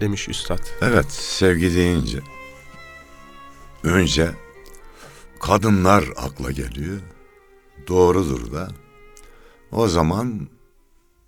demiş 0.00 0.28
üstad. 0.28 0.60
Evet 0.80 1.12
sevgi 1.12 1.74
deyince 1.74 2.20
önce 3.82 4.30
kadınlar 5.40 6.04
akla 6.16 6.50
geliyor. 6.50 7.00
Doğrudur 7.88 8.52
da. 8.52 8.83
O 9.74 9.88
zaman 9.88 10.48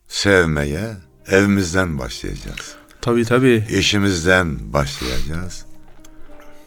sevmeye 0.09 0.97
evimizden 1.29 1.99
başlayacağız. 1.99 2.77
Tabi 3.01 3.25
tabi. 3.25 3.67
İşimizden 3.71 4.73
başlayacağız. 4.73 5.67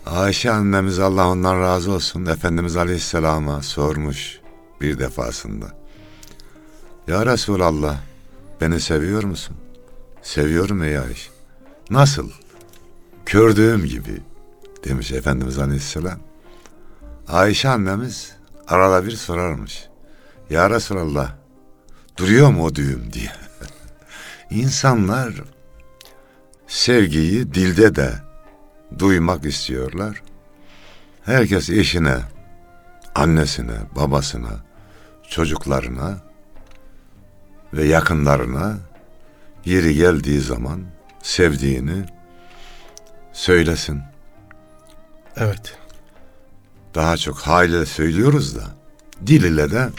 Ayşe 0.05 0.51
annemiz 0.51 0.99
Allah 0.99 1.27
ondan 1.27 1.61
razı 1.61 1.91
olsun 1.91 2.25
Efendimiz 2.25 2.77
Aleyhisselam'a 2.77 3.61
sormuş 3.61 4.39
bir 4.81 4.99
defasında. 4.99 5.65
Ya 7.07 7.25
Resulallah 7.25 7.97
beni 8.61 8.79
seviyor 8.79 9.23
musun? 9.23 9.55
Seviyorum 10.21 10.83
ey 10.83 10.97
Ayşe. 10.97 11.31
Nasıl? 11.89 12.29
Kördüğüm 13.25 13.85
gibi 13.85 14.21
demiş 14.83 15.11
Efendimiz 15.11 15.59
Aleyhisselam. 15.59 16.19
Ayşe 17.27 17.69
annemiz 17.69 18.35
arada 18.67 19.05
bir 19.05 19.11
sorarmış. 19.11 19.89
Ya 20.49 20.69
Resulallah 20.69 21.39
duruyor 22.19 22.49
mu 22.49 22.63
o 22.63 22.75
düğüm 22.75 23.13
diye. 23.13 23.31
İnsanlar 24.49 25.33
sevgiyi 26.67 27.53
dilde 27.53 27.95
de 27.95 28.13
duymak 28.99 29.45
istiyorlar. 29.45 30.23
Herkes 31.25 31.69
eşine, 31.69 32.17
annesine, 33.15 33.77
babasına, 33.95 34.65
çocuklarına 35.29 36.17
ve 37.73 37.83
yakınlarına 37.85 38.77
yeri 39.65 39.95
geldiği 39.95 40.39
zaman 40.39 40.83
sevdiğini 41.21 42.05
söylesin. 43.33 44.01
Evet. 45.37 45.77
Daha 46.95 47.17
çok 47.17 47.39
haliyle 47.39 47.85
söylüyoruz 47.85 48.55
da 48.55 48.63
dil 49.27 49.43
ile 49.43 49.71
de 49.71 49.89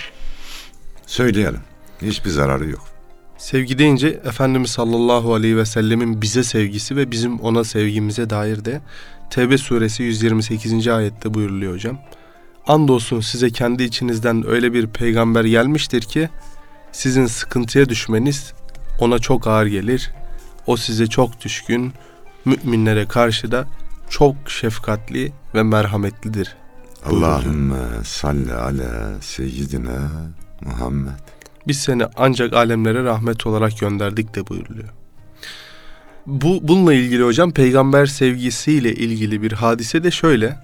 söyleyelim. 1.06 1.69
Hiçbir 2.02 2.30
zararı 2.30 2.70
yok. 2.70 2.82
Sevgi 3.38 3.78
deyince 3.78 4.08
Efendimiz 4.08 4.70
sallallahu 4.70 5.34
aleyhi 5.34 5.56
ve 5.56 5.64
sellemin 5.64 6.22
bize 6.22 6.44
sevgisi 6.44 6.96
ve 6.96 7.10
bizim 7.10 7.40
ona 7.40 7.64
sevgimize 7.64 8.30
dair 8.30 8.64
de 8.64 8.80
Tevbe 9.30 9.58
suresi 9.58 10.02
128. 10.02 10.88
ayette 10.88 11.34
buyuruluyor 11.34 11.74
hocam. 11.74 11.98
Andolsun 12.66 13.20
size 13.20 13.50
kendi 13.50 13.82
içinizden 13.82 14.46
öyle 14.46 14.72
bir 14.72 14.86
peygamber 14.86 15.44
gelmiştir 15.44 16.00
ki 16.02 16.28
sizin 16.92 17.26
sıkıntıya 17.26 17.88
düşmeniz 17.88 18.52
ona 19.00 19.18
çok 19.18 19.46
ağır 19.46 19.66
gelir. 19.66 20.12
O 20.66 20.76
size 20.76 21.06
çok 21.06 21.44
düşkün, 21.44 21.92
müminlere 22.44 23.06
karşı 23.06 23.52
da 23.52 23.68
çok 24.10 24.36
şefkatli 24.46 25.32
ve 25.54 25.62
merhametlidir. 25.62 26.56
Allahümme 27.06 28.04
salli 28.04 28.54
ala 28.54 29.20
seyyidina 29.20 30.10
Muhammed. 30.60 31.39
Biz 31.66 31.80
seni 31.80 32.04
ancak 32.16 32.52
alemlere 32.52 33.04
rahmet 33.04 33.46
olarak 33.46 33.78
gönderdik 33.78 34.34
de 34.34 34.46
buyuruluyor. 34.46 34.88
Bu 36.26 36.68
bununla 36.68 36.94
ilgili 36.94 37.22
hocam 37.22 37.52
peygamber 37.52 38.06
sevgisiyle 38.06 38.94
ilgili 38.94 39.42
bir 39.42 39.52
hadise 39.52 40.04
de 40.04 40.10
şöyle. 40.10 40.58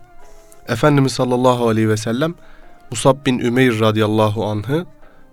Efendimiz 0.69 1.13
sallallahu 1.13 1.69
aleyhi 1.69 1.89
ve 1.89 1.97
sellem 1.97 2.35
Musab 2.91 3.27
bin 3.27 3.39
Ümeyr 3.39 3.81
radıyallahu 3.81 4.47
anh'ı 4.47 4.87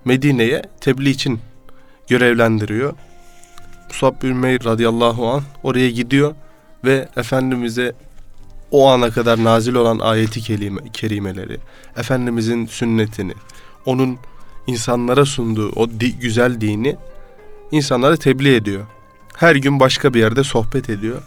Medine'ye 0.06 0.62
tebliğ 0.82 1.10
için 1.10 1.39
görevlendiriyor. 2.08 2.93
Musab 3.88 4.23
bin 4.23 4.30
Ümeyr 4.30 4.63
radıyallahu 4.63 5.30
anh 5.30 5.43
oraya 5.63 5.89
gidiyor 5.89 6.36
ve 6.86 7.08
Efendimiz'e 7.17 7.93
o 8.71 8.89
ana 8.89 9.10
kadar 9.10 9.43
nazil 9.43 9.76
olan 9.76 9.99
ayeti 9.99 10.41
kelime, 10.41 10.82
kerimeleri, 10.93 11.58
Efendimiz'in 11.97 12.65
sünnetini, 12.65 13.34
onun 13.86 14.17
insanlara 14.67 15.26
sunduğu 15.26 15.71
o 15.76 15.89
di- 15.89 16.19
güzel 16.19 16.62
dini 16.62 16.95
insanlara 17.71 18.17
tebliğ 18.17 18.56
ediyor. 18.56 18.86
Her 19.38 19.56
gün 19.56 19.80
başka 19.80 20.13
bir 20.13 20.19
yerde 20.19 20.43
sohbet 20.43 20.89
ediyor. 20.89 21.21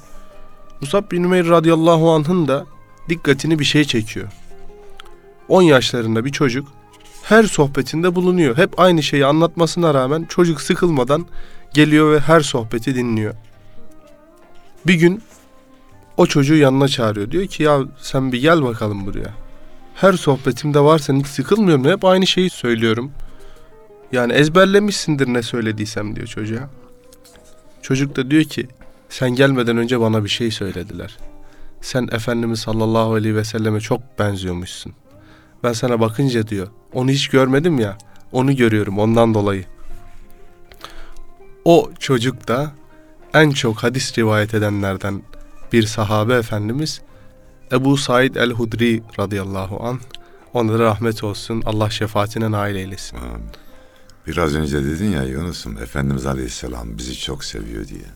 Musab 0.81 1.11
bin 1.11 1.25
Ümeyr 1.25 1.49
radıyallahu 1.49 2.11
anh'ın 2.11 2.49
da 2.49 2.67
dikkatini 3.09 3.59
bir 3.59 3.65
şey 3.65 3.85
çekiyor. 3.85 4.29
10 5.49 5.63
yaşlarında 5.63 6.25
bir 6.25 6.33
çocuk 6.33 6.69
her 7.23 7.45
sohbetinde 7.45 8.15
bulunuyor. 8.15 8.57
Hep 8.57 8.81
aynı 8.81 9.03
şeyi 9.03 9.27
anlatmasına 9.27 9.95
rağmen 9.95 10.25
çocuk 10.29 10.61
sıkılmadan 10.61 11.27
geliyor 11.75 12.13
ve 12.13 12.21
her 12.21 12.41
sohbeti 12.41 12.95
dinliyor. 12.95 13.35
Bir 14.87 14.95
gün 14.95 15.23
o 16.17 16.27
çocuğu 16.27 16.55
yanına 16.57 16.89
çağırıyor. 16.89 17.31
Diyor 17.31 17.47
ki 17.47 17.63
ya 17.63 17.79
sen 17.99 18.33
bir 18.33 18.41
gel 18.41 18.63
bakalım 18.63 19.07
buraya. 19.07 19.35
Her 19.95 20.13
sohbetimde 20.13 20.81
varsan 20.81 21.21
hiç 21.21 21.27
sıkılmıyorum. 21.27 21.85
Hep 21.85 22.05
aynı 22.05 22.27
şeyi 22.27 22.51
söylüyorum. 22.51 23.13
Yani 24.13 24.33
ezberlemişsindir 24.33 25.27
ne 25.27 25.43
söylediysem 25.43 26.17
diyor 26.17 26.27
çocuğa. 26.27 26.71
Çocuk 27.83 28.17
da 28.17 28.31
diyor 28.31 28.45
ki 28.45 28.69
sen 29.09 29.31
gelmeden 29.31 29.77
önce 29.77 30.01
bana 30.01 30.25
bir 30.25 30.29
şey 30.29 30.51
söylediler. 30.51 31.17
Sen 31.81 32.09
Efendimiz 32.13 32.61
sallallahu 32.61 33.15
aleyhi 33.15 33.37
ve 33.37 33.45
selleme 33.45 33.81
çok 33.81 34.19
benziyormuşsun. 34.19 34.93
Ben 35.63 35.73
sana 35.73 36.01
bakınca 36.01 36.49
diyor 36.49 36.69
onu 36.93 37.11
hiç 37.11 37.29
görmedim 37.29 37.79
ya 37.79 37.99
onu 38.33 38.57
görüyorum 38.57 38.99
ondan 38.99 39.35
dolayı. 39.35 39.65
O 41.65 41.91
çocuk 41.99 42.49
da 42.49 42.73
en 43.35 43.51
çok 43.51 43.83
hadis 43.83 44.19
rivayet 44.19 44.55
edenlerden 44.55 45.23
bir 45.73 45.83
sahabe 45.83 46.35
efendimiz 46.35 47.01
Ebu 47.73 47.97
Said 47.97 48.35
el-Hudri 48.35 49.03
radıyallahu 49.19 49.85
an 49.85 50.01
ona 50.55 50.73
da 50.73 50.79
rahmet 50.79 51.25
olsun. 51.25 51.63
Allah 51.67 51.91
şefaatine 51.91 52.51
nail 52.51 52.77
eylesin. 52.77 53.17
Amin. 53.17 53.66
Biraz 54.27 54.55
önce 54.55 54.85
dedin 54.85 55.11
ya 55.11 55.23
Yunus'um 55.23 55.79
Efendimiz 55.79 56.27
Aleyhisselam 56.27 56.99
bizi 56.99 57.19
çok 57.19 57.45
seviyor 57.45 57.89
diye. 57.89 58.07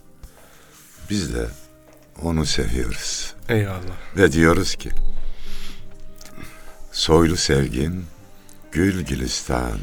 Biz 1.10 1.34
de 1.34 1.48
onu 2.22 2.46
seviyoruz. 2.46 3.34
Eyvallah. 3.48 4.16
Ve 4.16 4.32
diyoruz 4.32 4.74
ki 4.74 4.90
soylu 6.92 7.36
sevgin 7.36 8.04
gül 8.72 9.04
gülistan. 9.04 9.78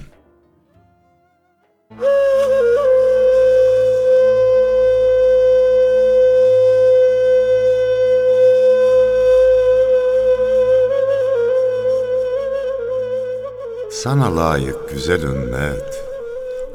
Sana 13.92 14.36
layık 14.36 14.90
güzel 14.90 15.24
ümmet 15.24 16.07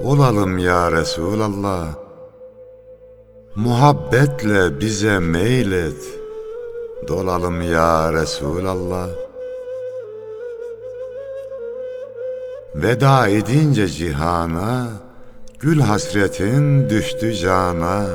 olalım 0.03 0.59
ya 0.59 0.93
Resulallah. 0.93 1.87
Muhabbetle 3.57 4.81
bize 4.81 5.19
meylet 5.19 6.03
dolalım 7.09 7.63
ya 7.63 8.13
Resulallah. 8.13 9.09
Veda 12.75 13.29
edince 13.29 13.89
cihana, 13.89 14.89
gül 15.61 15.81
hasretin 15.81 16.91
düştü 16.91 17.35
cana. 17.35 18.07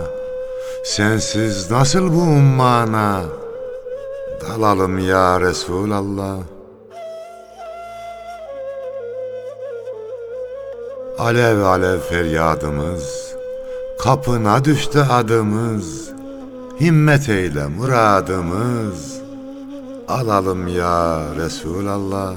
Sensiz 0.84 1.72
nasıl 1.72 2.14
bu 2.14 2.22
ummana, 2.22 3.24
dalalım 4.42 5.00
ya 5.00 5.42
Resulallah. 5.42 6.57
Alev 11.18 11.62
alev 11.62 12.00
feryadımız, 12.00 13.36
kapına 14.00 14.66
düştü 14.66 15.00
adımız. 15.00 16.10
Himmet 16.82 17.30
eyle 17.30 17.68
muradımız, 17.68 19.22
alalım 20.08 20.68
ya 20.68 21.22
Resulallah. 21.38 22.34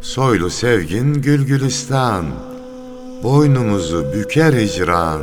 Soylu 0.00 0.50
sevgin 0.50 1.14
gül 1.14 1.46
gülistan, 1.46 2.24
boynumuzu 3.22 4.12
büker 4.12 4.52
hicran. 4.52 5.20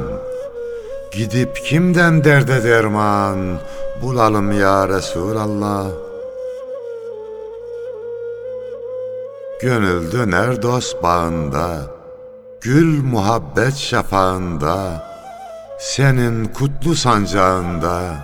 Gidip 1.12 1.56
kimden 1.66 2.24
derde 2.24 2.64
derman, 2.64 3.38
bulalım 4.02 4.60
ya 4.60 4.90
Resulallah. 4.90 6.13
Gönül 9.64 10.12
döner 10.12 10.62
dost 10.62 11.04
bağında, 11.04 11.82
Gül 12.62 13.04
muhabbet 13.04 13.76
şafağında, 13.76 15.04
Senin 15.80 16.46
kutlu 16.46 16.96
sancağında, 16.96 18.16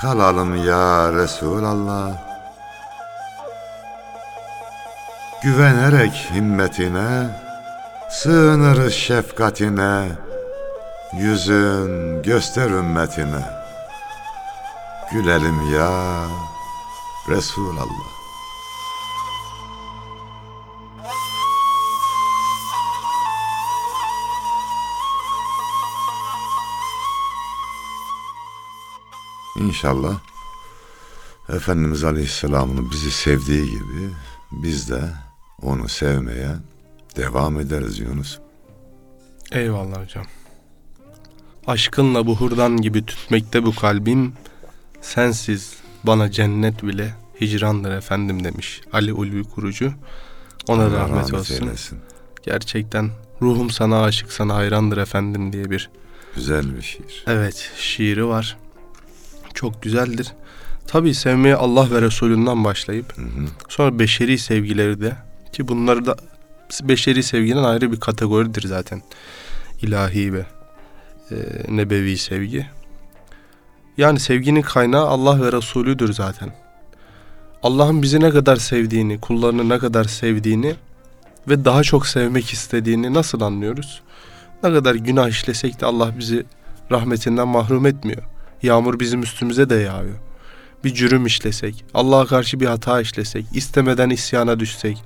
Kalalım 0.00 0.66
ya 0.66 1.12
Resulallah. 1.12 2.12
Güvenerek 5.42 6.28
himmetine, 6.34 7.40
Sığınırız 8.10 8.92
şefkatine, 8.92 10.08
Yüzün 11.18 12.22
göster 12.22 12.70
ümmetine. 12.70 13.44
Gülelim 15.12 15.74
ya 15.74 15.90
Resulallah. 17.28 18.13
İnşallah 29.56 30.18
Efendimiz 31.48 32.04
Aleyhisselam'ın 32.04 32.90
bizi 32.90 33.10
sevdiği 33.10 33.70
gibi 33.70 34.10
biz 34.52 34.90
de 34.90 35.00
onu 35.62 35.88
sevmeye 35.88 36.50
devam 37.16 37.60
ederiz 37.60 37.98
Yunus. 37.98 38.38
Eyvallah 39.52 40.02
hocam. 40.04 40.24
Aşkınla 41.66 42.26
buhurdan 42.26 42.76
gibi 42.76 43.06
tütmekte 43.06 43.64
bu 43.64 43.74
kalbim. 43.74 44.32
Sensiz 45.00 45.74
bana 46.04 46.30
cennet 46.30 46.82
bile 46.82 47.14
hicrandır 47.40 47.90
efendim 47.92 48.44
demiş 48.44 48.80
Ali 48.92 49.12
Ulvi 49.12 49.44
kurucu. 49.44 49.92
Ona 50.68 50.82
Allah 50.84 50.94
rahmet, 50.94 51.34
olsun. 51.34 51.54
eylesin. 51.66 51.98
Gerçekten 52.42 53.10
Ruhum 53.42 53.70
sana 53.70 54.02
aşık 54.02 54.32
sana 54.32 54.54
hayrandır 54.54 54.96
efendim 54.98 55.52
diye 55.52 55.70
bir 55.70 55.90
Güzel 56.34 56.76
bir 56.76 56.82
şiir. 56.82 57.24
evet 57.26 57.70
şiiri 57.76 58.26
var. 58.26 58.56
Çok 59.54 59.82
güzeldir. 59.82 60.32
Tabii 60.86 61.14
sevmeye 61.14 61.54
Allah 61.54 61.90
ve 61.90 62.02
Resulünden 62.02 62.64
başlayıp 62.64 63.16
Hı 63.16 63.22
hı. 63.22 63.46
sonra 63.68 63.98
beşeri 63.98 64.38
sevgileri 64.38 65.00
de 65.00 65.16
ki 65.52 65.68
bunları 65.68 66.06
da 66.06 66.16
beşeri 66.82 67.22
sevginin 67.22 67.62
ayrı 67.62 67.92
bir 67.92 68.00
kategoridir 68.00 68.68
zaten. 68.68 69.02
İlahi 69.82 70.32
ve 70.32 70.46
e, 71.30 71.36
nebevi 71.68 72.18
sevgi. 72.18 72.66
Yani 73.96 74.20
sevginin 74.20 74.62
kaynağı 74.62 75.06
Allah 75.06 75.42
ve 75.42 75.52
Resulüdür 75.52 76.12
zaten. 76.12 76.52
Allah'ın 77.62 78.02
bizi 78.02 78.20
ne 78.20 78.30
kadar 78.30 78.56
sevdiğini, 78.56 79.20
kullarını 79.20 79.68
ne 79.68 79.78
kadar 79.78 80.04
sevdiğini 80.04 80.74
ve 81.48 81.64
daha 81.64 81.82
çok 81.82 82.06
sevmek 82.06 82.52
istediğini 82.52 83.14
nasıl 83.14 83.40
anlıyoruz? 83.40 84.02
Ne 84.62 84.72
kadar 84.72 84.94
günah 84.94 85.28
işlesek 85.28 85.80
de 85.80 85.86
Allah 85.86 86.18
bizi 86.18 86.44
rahmetinden 86.90 87.48
mahrum 87.48 87.86
etmiyor. 87.86 88.22
Yağmur 88.62 89.00
bizim 89.00 89.22
üstümüze 89.22 89.70
de 89.70 89.74
yağıyor. 89.74 90.14
Bir 90.84 90.94
cürüm 90.94 91.26
işlesek, 91.26 91.84
Allah'a 91.94 92.26
karşı 92.26 92.60
bir 92.60 92.66
hata 92.66 93.00
işlesek, 93.00 93.46
istemeden 93.54 94.10
isyana 94.10 94.60
düşsek 94.60 95.02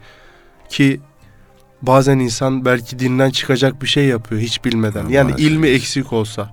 ki 0.68 1.00
bazen 1.82 2.18
insan 2.18 2.64
belki 2.64 2.98
dinden 2.98 3.30
çıkacak 3.30 3.82
bir 3.82 3.86
şey 3.86 4.04
yapıyor 4.06 4.40
hiç 4.40 4.64
bilmeden. 4.64 5.04
Allah 5.04 5.12
Yani 5.12 5.32
aşkına. 5.34 5.46
ilmi 5.46 5.68
eksik 5.68 6.12
olsa 6.12 6.50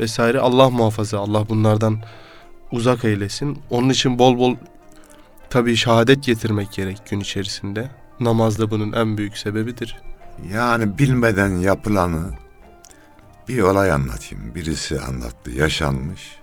vesaire 0.00 0.40
Allah 0.40 0.70
muhafaza. 0.70 1.18
Allah 1.18 1.48
bunlardan 1.48 1.98
uzak 2.72 3.04
eylesin. 3.04 3.58
Onun 3.70 3.88
için 3.88 4.18
bol 4.18 4.38
bol 4.38 4.56
tabii 5.50 5.76
şehadet 5.76 6.24
getirmek 6.24 6.72
gerek 6.72 6.98
gün 7.10 7.20
içerisinde. 7.20 7.90
Namaz 8.20 8.58
da 8.58 8.70
bunun 8.70 8.92
en 8.92 9.18
büyük 9.18 9.38
sebebidir. 9.38 9.96
Yani 10.52 10.98
bilmeden 10.98 11.56
yapılanı 11.56 12.30
bir 13.50 13.62
olay 13.62 13.92
anlatayım. 13.92 14.54
Birisi 14.54 15.00
anlattı, 15.00 15.50
yaşanmış. 15.50 16.38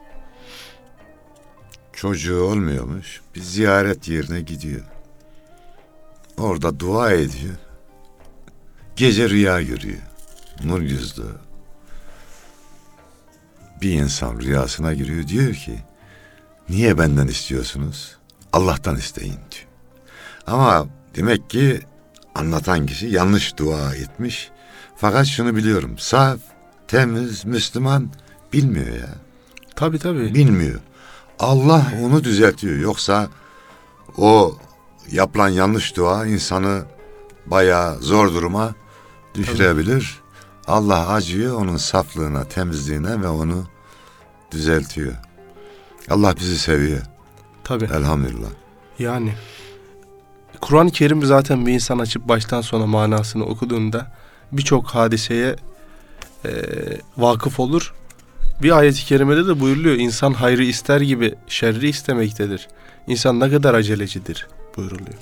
Çocuğu 1.93 2.43
olmuyormuş. 2.43 3.21
Bir 3.35 3.41
ziyaret 3.41 4.07
yerine 4.07 4.41
gidiyor. 4.41 4.83
Orada 6.37 6.79
dua 6.79 7.11
ediyor. 7.11 7.55
Gece 8.95 9.29
rüya 9.29 9.61
görüyor. 9.61 10.01
Nur 10.63 10.81
yüzlü. 10.81 11.23
Bir 13.81 13.91
insan 13.93 14.39
rüyasına 14.39 14.93
giriyor 14.93 15.27
diyor 15.27 15.53
ki 15.53 15.79
niye 16.69 16.97
benden 16.97 17.27
istiyorsunuz? 17.27 18.17
Allah'tan 18.53 18.95
isteyin 18.95 19.31
diyor. 19.51 19.67
Ama 20.47 20.87
demek 21.15 21.49
ki 21.49 21.81
anlatan 22.35 22.85
kişi 22.85 23.07
yanlış 23.07 23.57
dua 23.57 23.95
etmiş. 23.95 24.49
Fakat 24.95 25.25
şunu 25.25 25.55
biliyorum. 25.55 25.97
Saf, 25.97 26.39
temiz, 26.87 27.45
Müslüman 27.45 28.09
bilmiyor 28.53 28.95
ya. 28.95 29.09
Tabii 29.75 29.99
tabii. 29.99 30.33
Bilmiyor. 30.33 30.79
Allah 31.39 31.85
onu 32.03 32.23
düzeltiyor. 32.23 32.77
Yoksa 32.77 33.27
o 34.17 34.57
yapılan 35.11 35.49
yanlış 35.49 35.95
dua 35.97 36.25
insanı 36.25 36.83
bayağı 37.45 37.99
zor 37.99 38.33
duruma 38.33 38.75
düşürebilir. 39.35 40.21
Allah 40.67 41.07
acıyor 41.09 41.61
onun 41.61 41.77
saflığına, 41.77 42.43
temizliğine 42.43 43.21
ve 43.21 43.27
onu 43.27 43.67
düzeltiyor. 44.51 45.13
Allah 46.09 46.35
bizi 46.35 46.57
seviyor. 46.57 47.01
Tabii. 47.63 47.85
Elhamdülillah. 47.85 48.49
Yani 48.99 49.33
Kur'an-ı 50.61 50.91
Kerim 50.91 51.23
zaten 51.23 51.65
bir 51.65 51.73
insan 51.73 51.99
açıp 51.99 52.27
baştan 52.27 52.61
sona 52.61 52.85
manasını 52.85 53.45
okuduğunda 53.45 54.11
birçok 54.51 54.87
hadiseye 54.87 55.55
e, 56.45 56.51
vakıf 57.17 57.59
olur. 57.59 57.93
Bir 58.61 58.77
ayet-i 58.77 59.05
kerimede 59.05 59.47
de 59.47 59.59
buyuruluyor 59.59 59.95
insan 59.95 60.33
hayrı 60.33 60.63
ister 60.63 61.01
gibi 61.01 61.35
şerri 61.47 61.89
istemektedir. 61.89 62.67
İnsan 63.07 63.39
ne 63.39 63.49
kadar 63.49 63.73
acelecidir 63.73 64.47
buyuruluyor. 64.77 65.17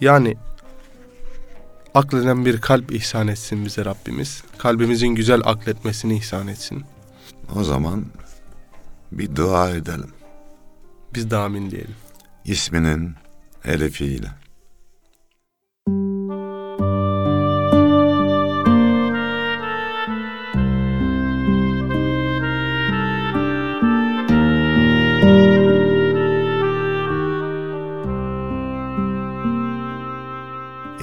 Yani 0.00 0.36
akleden 1.94 2.44
bir 2.44 2.60
kalp 2.60 2.92
ihsan 2.92 3.28
etsin 3.28 3.64
bize 3.64 3.84
Rabbimiz. 3.84 4.42
Kalbimizin 4.58 5.08
güzel 5.08 5.40
akletmesini 5.44 6.16
ihsan 6.16 6.48
etsin. 6.48 6.84
O 7.56 7.64
zaman 7.64 8.04
bir 9.12 9.36
dua 9.36 9.70
edelim. 9.70 10.10
Biz 11.14 11.30
de 11.30 11.36
amin 11.36 11.70
diyelim. 11.70 11.94
İsminin 12.44 13.14
elifiyle. 13.64 14.41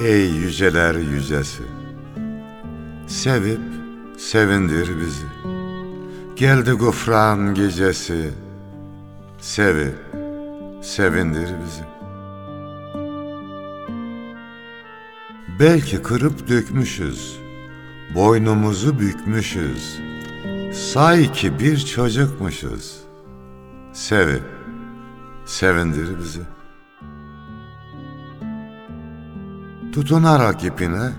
Ey 0.03 0.29
yüceler 0.31 0.95
yücesi, 0.95 1.63
sevip 3.07 3.61
sevindir 4.17 4.99
bizi. 5.01 5.25
Geldi 6.35 6.71
gufran 6.71 7.53
gecesi, 7.53 8.31
sevip 9.37 9.95
sevindir 10.81 11.49
bizi. 11.63 11.83
Belki 15.59 16.01
kırıp 16.01 16.47
dökmüşüz, 16.47 17.39
boynumuzu 18.15 18.99
bükmüşüz. 18.99 19.99
Say 20.73 21.31
ki 21.31 21.59
bir 21.59 21.77
çocukmuşuz. 21.77 22.99
Sevip 23.93 24.43
sevindir 25.45 26.19
bizi. 26.19 26.58
Tutunarak 29.93 30.63
ipine, 30.63 31.11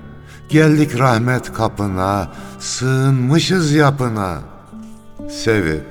geldik 0.49 0.99
rahmet 0.99 1.53
kapına, 1.53 2.33
sığınmışız 2.59 3.73
yapına. 3.73 4.39
Sevip 5.31 5.85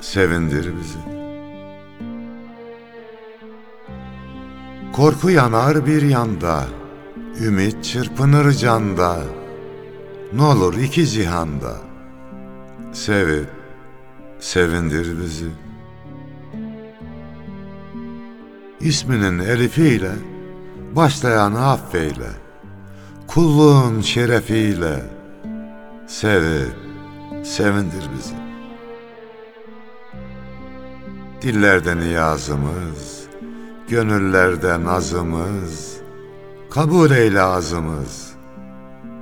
sevindir 0.00 0.72
bizi. 0.80 0.98
Korku 4.92 5.30
yanar 5.30 5.86
bir 5.86 6.02
yanda, 6.02 6.64
ümit 7.40 7.84
çırpınır 7.84 8.52
canda. 8.52 9.18
Ne 10.32 10.42
olur 10.42 10.74
iki 10.74 11.06
cihanda, 11.06 11.76
sevip 12.92 13.48
sevindir 14.40 15.20
bizi. 15.22 15.48
İsminin 18.80 19.38
elifiyle 19.38 20.12
başlayanı 20.96 21.70
affeyle. 21.70 22.30
Kulluğun 23.26 24.00
şerefiyle 24.00 25.02
sevip 26.06 26.76
sevindir 27.44 28.10
bizi. 28.16 28.34
Dillerde 31.42 31.96
niyazımız, 31.96 33.24
gönüllerde 33.88 34.84
nazımız, 34.84 35.96
kabul 36.70 37.10
eyle 37.10 37.40
azımız. 37.40 38.36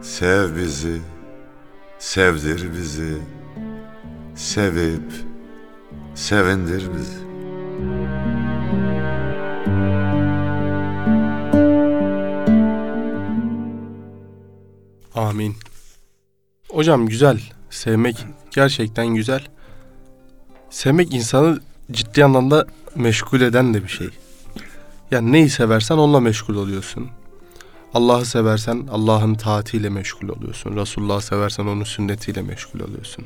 Sev 0.03 0.57
bizi, 0.57 1.01
sevdir 1.99 2.73
bizi, 2.73 3.19
sevip 4.35 5.13
sevindir 6.15 6.91
bizi. 6.95 7.25
Amin. 15.15 15.57
Hocam 16.69 17.07
güzel. 17.07 17.41
Sevmek 17.71 18.27
gerçekten 18.51 19.07
güzel. 19.07 19.47
Sevmek 20.71 21.15
insanı 21.15 21.61
ciddi 21.93 22.25
anlamda 22.25 22.67
meşgul 22.95 23.41
eden 23.41 23.75
de 23.75 23.85
bir 23.85 23.89
şey. 23.89 24.09
Yani 25.11 25.33
neyi 25.33 25.51
seversen 25.51 25.97
onunla 25.97 26.21
meşgul 26.21 26.55
oluyorsun. 26.55 27.09
Allah'ı 27.95 28.25
seversen 28.25 28.89
Allah'ın 28.91 29.35
taatiyle 29.35 29.89
meşgul 29.89 30.29
oluyorsun. 30.29 30.77
Resulullah'ı 30.77 31.23
seversen 31.23 31.67
onun 31.67 31.85
sünnetiyle 31.85 32.43
meşgul 32.43 32.81
oluyorsun. 32.81 33.25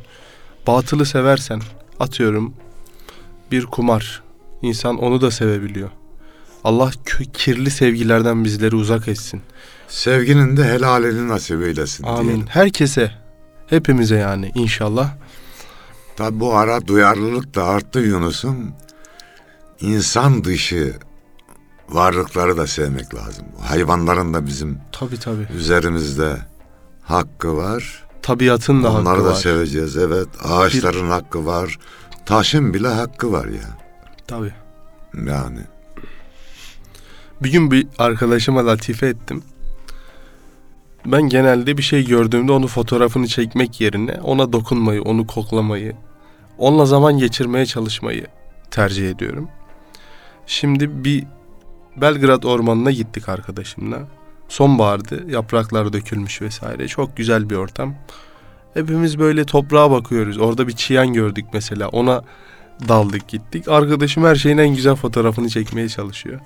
Batılı 0.66 1.06
seversen 1.06 1.60
atıyorum 2.00 2.54
bir 3.52 3.66
kumar. 3.66 4.22
İnsan 4.62 4.98
onu 4.98 5.20
da 5.20 5.30
sevebiliyor. 5.30 5.90
Allah 6.64 6.90
kirli 7.32 7.70
sevgilerden 7.70 8.44
bizleri 8.44 8.76
uzak 8.76 9.08
etsin. 9.08 9.42
Sevginin 9.88 10.56
de 10.56 10.64
helalini 10.64 11.28
nasip 11.28 11.62
eylesin 11.62 12.04
Amin. 12.04 12.24
diyelim. 12.28 12.46
Herkese, 12.46 13.10
hepimize 13.66 14.16
yani 14.16 14.52
inşallah. 14.54 15.10
Tabi 16.16 16.40
bu 16.40 16.54
ara 16.56 16.86
duyarlılık 16.86 17.54
da 17.54 17.64
arttı 17.64 17.98
Yunus'um. 17.98 18.72
İnsan 19.80 20.44
dışı 20.44 20.96
varlıkları 21.88 22.56
da 22.56 22.66
sevmek 22.66 23.14
lazım. 23.14 23.44
Hayvanların 23.60 24.34
da 24.34 24.46
bizim 24.46 24.78
Tabii 24.92 25.18
tabii. 25.20 25.46
üzerimizde 25.56 26.36
hakkı 27.02 27.56
var. 27.56 28.04
Tabiatın 28.22 28.82
da 28.82 28.92
Onları 28.92 29.06
hakkı 29.16 29.24
da 29.24 29.30
var. 29.30 29.34
seveceğiz. 29.34 29.96
Evet, 29.96 30.28
ağaçların 30.44 31.10
hakkı 31.10 31.46
var. 31.46 31.78
Taşın 32.26 32.74
bile 32.74 32.88
hakkı 32.88 33.32
var 33.32 33.46
ya. 33.46 33.78
Tabii. 34.26 34.52
Yani 35.26 35.60
Bir 37.42 37.52
gün 37.52 37.70
bir 37.70 37.86
arkadaşıma 37.98 38.66
latife 38.66 39.06
ettim. 39.06 39.42
Ben 41.12 41.22
genelde 41.22 41.76
bir 41.76 41.82
şey 41.82 42.04
gördüğümde 42.06 42.52
onu 42.52 42.66
fotoğrafını 42.66 43.26
çekmek 43.26 43.80
yerine 43.80 44.20
ona 44.22 44.52
dokunmayı, 44.52 45.02
onu 45.02 45.26
koklamayı, 45.26 45.96
onunla 46.58 46.86
zaman 46.86 47.18
geçirmeye 47.18 47.66
çalışmayı 47.66 48.26
tercih 48.70 49.10
ediyorum. 49.10 49.48
Şimdi 50.46 51.04
bir 51.04 51.24
Belgrad 51.96 52.42
ormanına 52.42 52.90
gittik 52.90 53.28
arkadaşımla. 53.28 53.98
Sonbahardı, 54.48 55.30
yapraklar 55.30 55.92
dökülmüş 55.92 56.42
vesaire. 56.42 56.88
Çok 56.88 57.16
güzel 57.16 57.50
bir 57.50 57.56
ortam. 57.56 57.94
Hepimiz 58.74 59.18
böyle 59.18 59.44
toprağa 59.44 59.90
bakıyoruz. 59.90 60.38
Orada 60.38 60.68
bir 60.68 60.72
çiyan 60.72 61.12
gördük 61.12 61.44
mesela. 61.52 61.88
Ona 61.88 62.22
daldık 62.88 63.28
gittik. 63.28 63.68
Arkadaşım 63.68 64.24
her 64.24 64.34
şeyin 64.34 64.58
en 64.58 64.74
güzel 64.74 64.94
fotoğrafını 64.94 65.48
çekmeye 65.48 65.88
çalışıyor. 65.88 66.40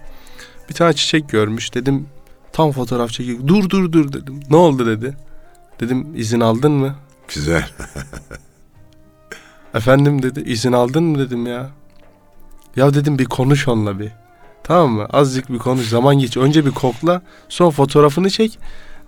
Bir 0.68 0.74
tane 0.74 0.92
çiçek 0.92 1.28
görmüş. 1.28 1.74
Dedim 1.74 2.06
tam 2.52 2.72
fotoğraf 2.72 3.10
çekiyor. 3.10 3.38
Dur 3.46 3.70
dur 3.70 3.92
dur 3.92 4.12
dedim. 4.12 4.40
Ne 4.50 4.56
oldu 4.56 4.86
dedi. 4.86 5.16
Dedim 5.80 6.06
izin 6.16 6.40
aldın 6.40 6.72
mı? 6.72 6.94
güzel. 7.34 7.68
Efendim 9.74 10.22
dedi. 10.22 10.40
izin 10.40 10.72
aldın 10.72 11.04
mı 11.04 11.18
dedim 11.18 11.46
ya. 11.46 11.70
Ya 12.76 12.94
dedim 12.94 13.18
bir 13.18 13.24
konuş 13.24 13.68
onunla 13.68 13.98
bir. 13.98 14.12
Tamam 14.64 14.90
mı? 14.90 15.04
Azıcık 15.12 15.52
bir 15.52 15.58
konuş. 15.58 15.88
Zaman 15.88 16.18
geç. 16.18 16.36
Önce 16.36 16.66
bir 16.66 16.70
kokla. 16.70 17.22
Sonra 17.48 17.70
fotoğrafını 17.70 18.30
çek. 18.30 18.58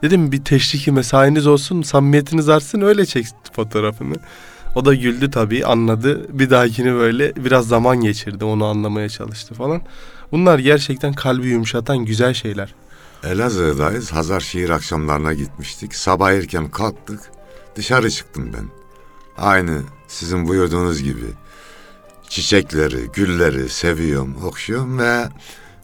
Dedim 0.02 0.32
bir 0.32 0.44
teşriki 0.44 0.92
mesainiz 0.92 1.46
olsun. 1.46 1.82
Samimiyetiniz 1.82 2.48
artsın. 2.48 2.80
Öyle 2.80 3.06
çek 3.06 3.26
fotoğrafını. 3.52 4.14
O 4.74 4.84
da 4.84 4.94
güldü 4.94 5.30
tabii. 5.30 5.66
Anladı. 5.66 6.38
Bir 6.38 6.50
dahakini 6.50 6.94
böyle 6.94 7.36
biraz 7.36 7.68
zaman 7.68 7.96
geçirdi. 8.00 8.44
Onu 8.44 8.64
anlamaya 8.64 9.08
çalıştı 9.08 9.54
falan. 9.54 9.82
Bunlar 10.32 10.58
gerçekten 10.58 11.12
kalbi 11.12 11.48
yumuşatan 11.48 11.98
güzel 11.98 12.34
şeyler. 12.34 12.74
Elazığ'dayız. 13.24 14.12
Hazar 14.12 14.40
şiir 14.40 14.70
akşamlarına 14.70 15.32
gitmiştik. 15.32 15.94
Sabah 15.94 16.32
erken 16.32 16.70
kalktık. 16.70 17.20
Dışarı 17.76 18.10
çıktım 18.10 18.52
ben. 18.52 18.64
Aynı 19.36 19.82
sizin 20.08 20.48
buyurduğunuz 20.48 21.02
gibi. 21.02 21.26
Çiçekleri, 22.28 23.10
gülleri 23.12 23.68
seviyorum, 23.68 24.36
okşuyorum 24.44 24.98
ve 24.98 25.28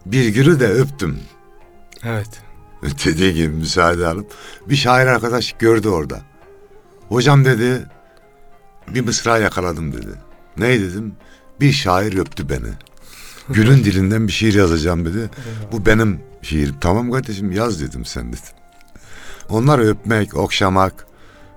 bir 0.07 0.29
gülü 0.29 0.61
de 0.61 0.69
öptüm. 0.69 1.19
Evet. 2.05 2.43
Dediği 3.05 3.35
gibi 3.35 3.49
müsaade 3.49 4.07
alıp 4.07 4.35
bir 4.67 4.77
şair 4.77 5.07
arkadaş 5.07 5.53
gördü 5.59 5.89
orada. 5.89 6.21
Hocam 7.09 7.45
dedi 7.45 7.87
bir 8.89 9.01
mısra 9.01 9.39
yakaladım 9.39 9.93
dedi. 9.93 10.15
Ne 10.57 10.81
dedim? 10.81 11.15
Bir 11.61 11.73
şair 11.73 12.19
öptü 12.19 12.49
beni. 12.49 12.73
Gülün 13.49 13.79
dilinden 13.85 14.29
bir 14.29 14.33
şiir 14.33 14.55
yazacağım 14.55 15.05
dedi. 15.05 15.31
Bu 15.73 15.87
benim 15.87 16.30
şiirim. 16.43 16.77
Tamam 16.81 17.11
kardeşim 17.11 17.53
yaz 17.53 17.81
dedim 17.81 18.05
sen 18.05 18.29
dedim. 18.29 18.43
Onları 19.49 19.83
öpmek, 19.83 20.37
okşamak, 20.37 21.07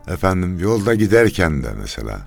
efendim 0.07 0.59
yolda 0.59 0.95
giderken 0.95 1.63
de 1.63 1.67
mesela. 1.77 2.19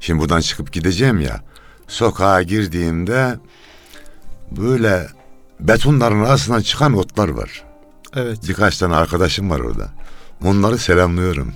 Şimdi 0.00 0.20
buradan 0.20 0.40
çıkıp 0.40 0.72
gideceğim 0.72 1.20
ya. 1.20 1.40
Sokağa 1.88 2.42
girdiğimde 2.42 3.38
böyle 4.50 5.08
betonların 5.60 6.24
arasından 6.24 6.60
çıkan 6.60 6.92
otlar 6.92 7.28
var. 7.28 7.64
Evet. 8.16 8.38
Birkaç 8.48 8.78
tane 8.78 8.94
arkadaşım 8.94 9.50
var 9.50 9.60
orada. 9.60 9.88
Onları 10.44 10.78
selamlıyorum. 10.78 11.54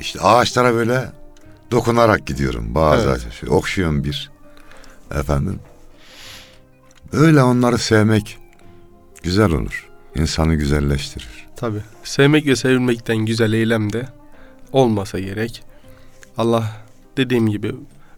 İşte 0.00 0.20
ağaçlara 0.20 0.74
böyle 0.74 1.12
dokunarak 1.70 2.26
gidiyorum. 2.26 2.74
Bazı 2.74 3.06
Evet. 3.06 3.16
ağaçlar. 3.16 3.30
Şöyle 3.30 3.52
okşuyorum 3.52 4.04
bir. 4.04 4.30
Efendim. 5.14 5.60
Öyle 7.12 7.42
onları 7.42 7.78
sevmek 7.78 8.38
güzel 9.22 9.50
olur. 9.50 9.88
İnsanı 10.14 10.54
güzelleştirir. 10.54 11.46
Tabii. 11.56 11.82
Sevmek 12.04 12.46
ve 12.46 12.56
sevilmekten 12.56 13.16
güzel 13.16 13.52
eylem 13.52 13.92
de 13.92 14.08
olmasa 14.72 15.18
gerek. 15.18 15.62
Allah 16.36 16.76
dediğim 17.16 17.48
gibi 17.48 17.74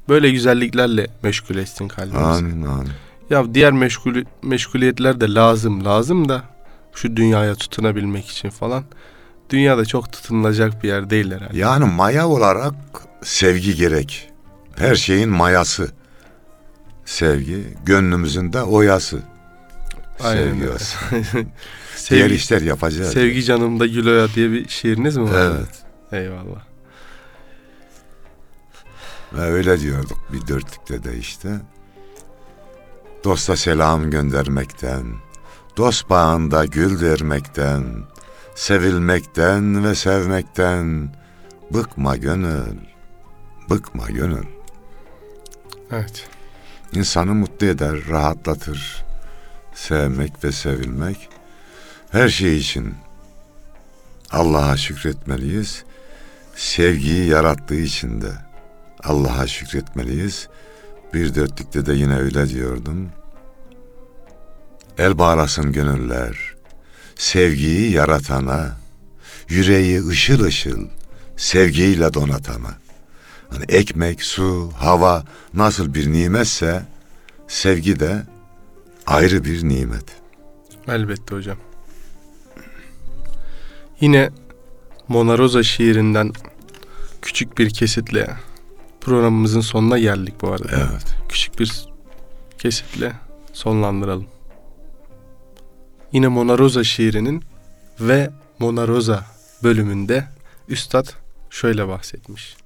böyle 0.08 0.30
güzelliklerle 0.30 1.06
meşgul 1.22 1.56
etsin 1.56 1.88
kalbimizi. 1.88 2.24
Amin 2.24 2.62
amin. 2.62 2.90
Ya 3.30 3.54
diğer 3.54 3.72
meşgul 3.72 4.14
meşguliyetler 4.42 5.20
de 5.20 5.34
lazım 5.34 5.84
lazım 5.84 6.28
da 6.28 6.42
şu 6.94 7.16
dünyaya 7.16 7.54
tutunabilmek 7.54 8.28
için 8.28 8.50
falan. 8.50 8.84
Dünyada 9.50 9.84
çok 9.84 10.12
tutunulacak 10.12 10.82
bir 10.82 10.88
yer 10.88 11.10
değil 11.10 11.32
herhalde. 11.32 11.58
Yani 11.58 11.84
maya 11.84 12.28
olarak 12.28 12.74
sevgi 13.22 13.74
gerek. 13.74 14.30
Her 14.76 14.94
şeyin 14.94 15.28
mayası. 15.28 15.90
Sevgi, 17.04 17.64
gönlümüzün 17.86 18.52
de 18.52 18.62
oyası. 18.62 19.22
Aynen 20.20 20.42
sevgi 20.42 20.62
öyle. 20.62 20.72
olsun. 20.72 20.98
Diğer 22.10 22.20
Sevgi, 22.20 22.34
işler 22.34 22.62
yapacağız. 22.62 23.12
sevgi 23.12 23.44
canımda 23.44 23.86
gül 23.86 24.06
oya 24.06 24.28
diye 24.34 24.50
bir 24.50 24.68
şiiriniz 24.68 25.16
mi 25.16 25.24
var? 25.32 25.40
Evet. 25.56 25.84
Eyvallah. 26.12 26.64
Ve 29.32 29.40
öyle 29.40 29.80
diyorduk 29.80 30.18
bir 30.32 30.46
dörtlükte 30.48 31.04
de 31.04 31.18
işte. 31.18 31.48
Dosta 33.24 33.56
selam 33.56 34.10
göndermekten, 34.10 35.04
dost 35.76 36.10
bağında 36.10 36.64
gül 36.64 37.00
vermekten, 37.00 37.84
sevilmekten 38.54 39.84
ve 39.84 39.94
sevmekten 39.94 41.14
bıkma 41.70 42.16
gönül, 42.16 42.76
bıkma 43.70 44.10
gönül. 44.10 44.46
Evet. 45.92 46.26
İnsanı 46.92 47.34
mutlu 47.34 47.66
eder, 47.66 47.96
rahatlatır. 48.08 49.03
Sevmek 49.74 50.44
ve 50.44 50.52
sevilmek 50.52 51.28
her 52.10 52.28
şey 52.28 52.56
için 52.56 52.94
Allah'a 54.30 54.76
şükretmeliyiz. 54.76 55.84
Sevgiyi 56.56 57.28
yarattığı 57.28 57.80
için 57.80 58.20
de 58.20 58.32
Allah'a 59.02 59.46
şükretmeliyiz. 59.46 60.48
Bir 61.14 61.34
dörtlükte 61.34 61.86
de 61.86 61.92
yine 61.92 62.16
öyle 62.16 62.48
diyordum. 62.48 63.08
El 64.98 65.18
bağlasın 65.18 65.72
gönüller. 65.72 66.54
Sevgiyi 67.16 67.92
yaratana, 67.92 68.76
yüreği 69.48 70.06
ışıl 70.06 70.44
ışıl 70.44 70.88
sevgiyle 71.36 72.14
donatana. 72.14 72.74
Hani 73.50 73.64
ekmek, 73.68 74.22
su, 74.22 74.72
hava 74.76 75.24
nasıl 75.54 75.94
bir 75.94 76.12
nimetse 76.12 76.82
sevgi 77.48 78.00
de 78.00 78.22
ayrı 79.06 79.44
bir 79.44 79.68
nimet. 79.68 80.04
Elbette 80.88 81.34
hocam. 81.34 81.56
Yine 84.00 84.30
Mona 85.08 85.38
Rosa 85.38 85.62
şiirinden 85.62 86.32
küçük 87.22 87.58
bir 87.58 87.70
kesitle 87.70 88.36
programımızın 89.00 89.60
sonuna 89.60 89.98
geldik 89.98 90.34
bu 90.40 90.52
arada. 90.52 90.68
Evet. 90.72 91.16
Küçük 91.28 91.58
bir 91.58 91.86
kesitle 92.58 93.12
sonlandıralım. 93.52 94.26
Yine 96.12 96.28
Mona 96.28 96.58
Rosa 96.58 96.84
şiirinin 96.84 97.44
ve 98.00 98.30
Mona 98.58 98.88
Rosa 98.88 99.24
bölümünde 99.62 100.28
Üstad 100.68 101.06
şöyle 101.50 101.88
bahsetmiş. 101.88 102.56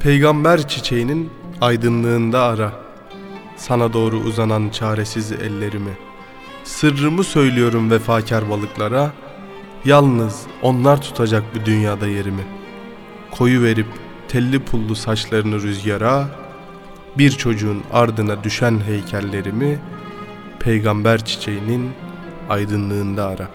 Peygamber 0.00 0.68
çiçeğinin 0.68 1.30
aydınlığında 1.60 2.42
ara. 2.42 2.72
Sana 3.56 3.92
doğru 3.92 4.16
uzanan 4.16 4.68
çaresiz 4.68 5.32
ellerimi. 5.32 5.98
Sırrımı 6.64 7.24
söylüyorum 7.24 7.90
vefakar 7.90 8.50
balıklara. 8.50 9.12
Yalnız 9.84 10.42
onlar 10.62 11.02
tutacak 11.02 11.44
bu 11.54 11.64
dünyada 11.66 12.06
yerimi. 12.06 12.42
Koyu 13.30 13.62
verip 13.62 13.86
telli 14.28 14.64
pullu 14.64 14.94
saçlarını 14.94 15.62
rüzgara 15.62 16.28
Bir 17.18 17.30
çocuğun 17.30 17.82
ardına 17.92 18.44
düşen 18.44 18.80
heykellerimi 18.86 19.78
Peygamber 20.60 21.24
çiçeğinin 21.24 21.90
aydınlığında 22.48 23.26
ara. 23.26 23.48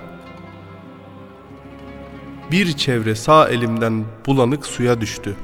Bir 2.52 2.74
çevre 2.74 3.16
sağ 3.16 3.50
elimden 3.50 4.06
bulanık 4.26 4.66
suya 4.66 5.02
düştü 5.02 5.36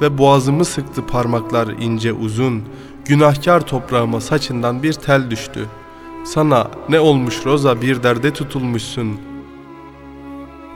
ve 0.00 0.18
boğazımı 0.18 0.64
sıktı 0.64 1.06
parmaklar 1.06 1.68
ince 1.68 2.12
uzun. 2.12 2.62
Günahkar 3.04 3.66
toprağıma 3.66 4.20
saçından 4.20 4.82
bir 4.82 4.92
tel 4.92 5.30
düştü. 5.30 5.66
Sana 6.24 6.70
ne 6.88 7.00
olmuş 7.00 7.46
Roza 7.46 7.82
bir 7.82 8.02
derde 8.02 8.32
tutulmuşsun. 8.32 9.20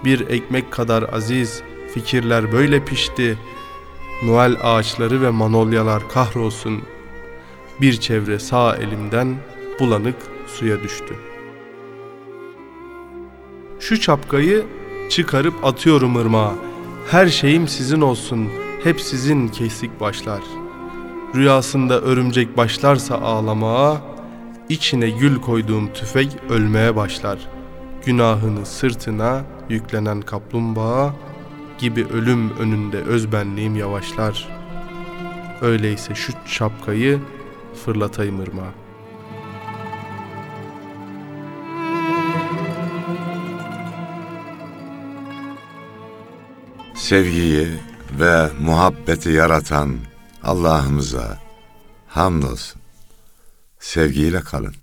Bir 0.04 0.28
ekmek 0.28 0.72
kadar 0.72 1.02
aziz, 1.12 1.62
fikirler 1.94 2.52
böyle 2.52 2.84
pişti. 2.84 3.38
Noel 4.24 4.56
ağaçları 4.62 5.22
ve 5.22 5.30
manolyalar 5.30 6.08
kahrolsun. 6.08 6.82
Bir 7.80 8.00
çevre 8.00 8.38
sağ 8.38 8.76
elimden 8.76 9.36
bulanık 9.80 10.16
suya 10.46 10.82
düştü. 10.82 11.14
Şu 13.80 14.00
çapkayı 14.00 14.64
çıkarıp 15.10 15.64
atıyorum 15.64 16.16
ırmağa. 16.16 16.54
Her 17.10 17.26
şeyim 17.26 17.68
sizin 17.68 18.00
olsun, 18.00 18.48
hep 18.84 19.00
sizin 19.00 19.48
kesik 19.48 20.00
başlar. 20.00 20.40
Rüyasında 21.34 22.00
örümcek 22.00 22.56
başlarsa 22.56 23.14
ağlamaya, 23.14 24.02
içine 24.68 25.10
gül 25.10 25.40
koyduğum 25.40 25.92
tüfek 25.92 26.36
ölmeye 26.48 26.96
başlar. 26.96 27.38
Günahını 28.04 28.66
sırtına 28.66 29.44
yüklenen 29.68 30.20
kaplumbağa 30.20 31.14
gibi 31.78 32.06
ölüm 32.06 32.50
önünde 32.58 32.98
özbenliğim 32.98 33.76
yavaşlar. 33.76 34.48
Öyleyse 35.60 36.14
şu 36.14 36.32
şapkayı 36.46 37.20
fırlatayım 37.84 38.40
ırmağa. 38.40 38.72
Sevgiyi 46.94 47.89
ve 48.12 48.50
muhabbeti 48.60 49.30
yaratan 49.30 49.96
Allah'ımıza 50.42 51.38
hamdolsun. 52.08 52.80
Sevgiyle 53.78 54.40
kalın. 54.40 54.74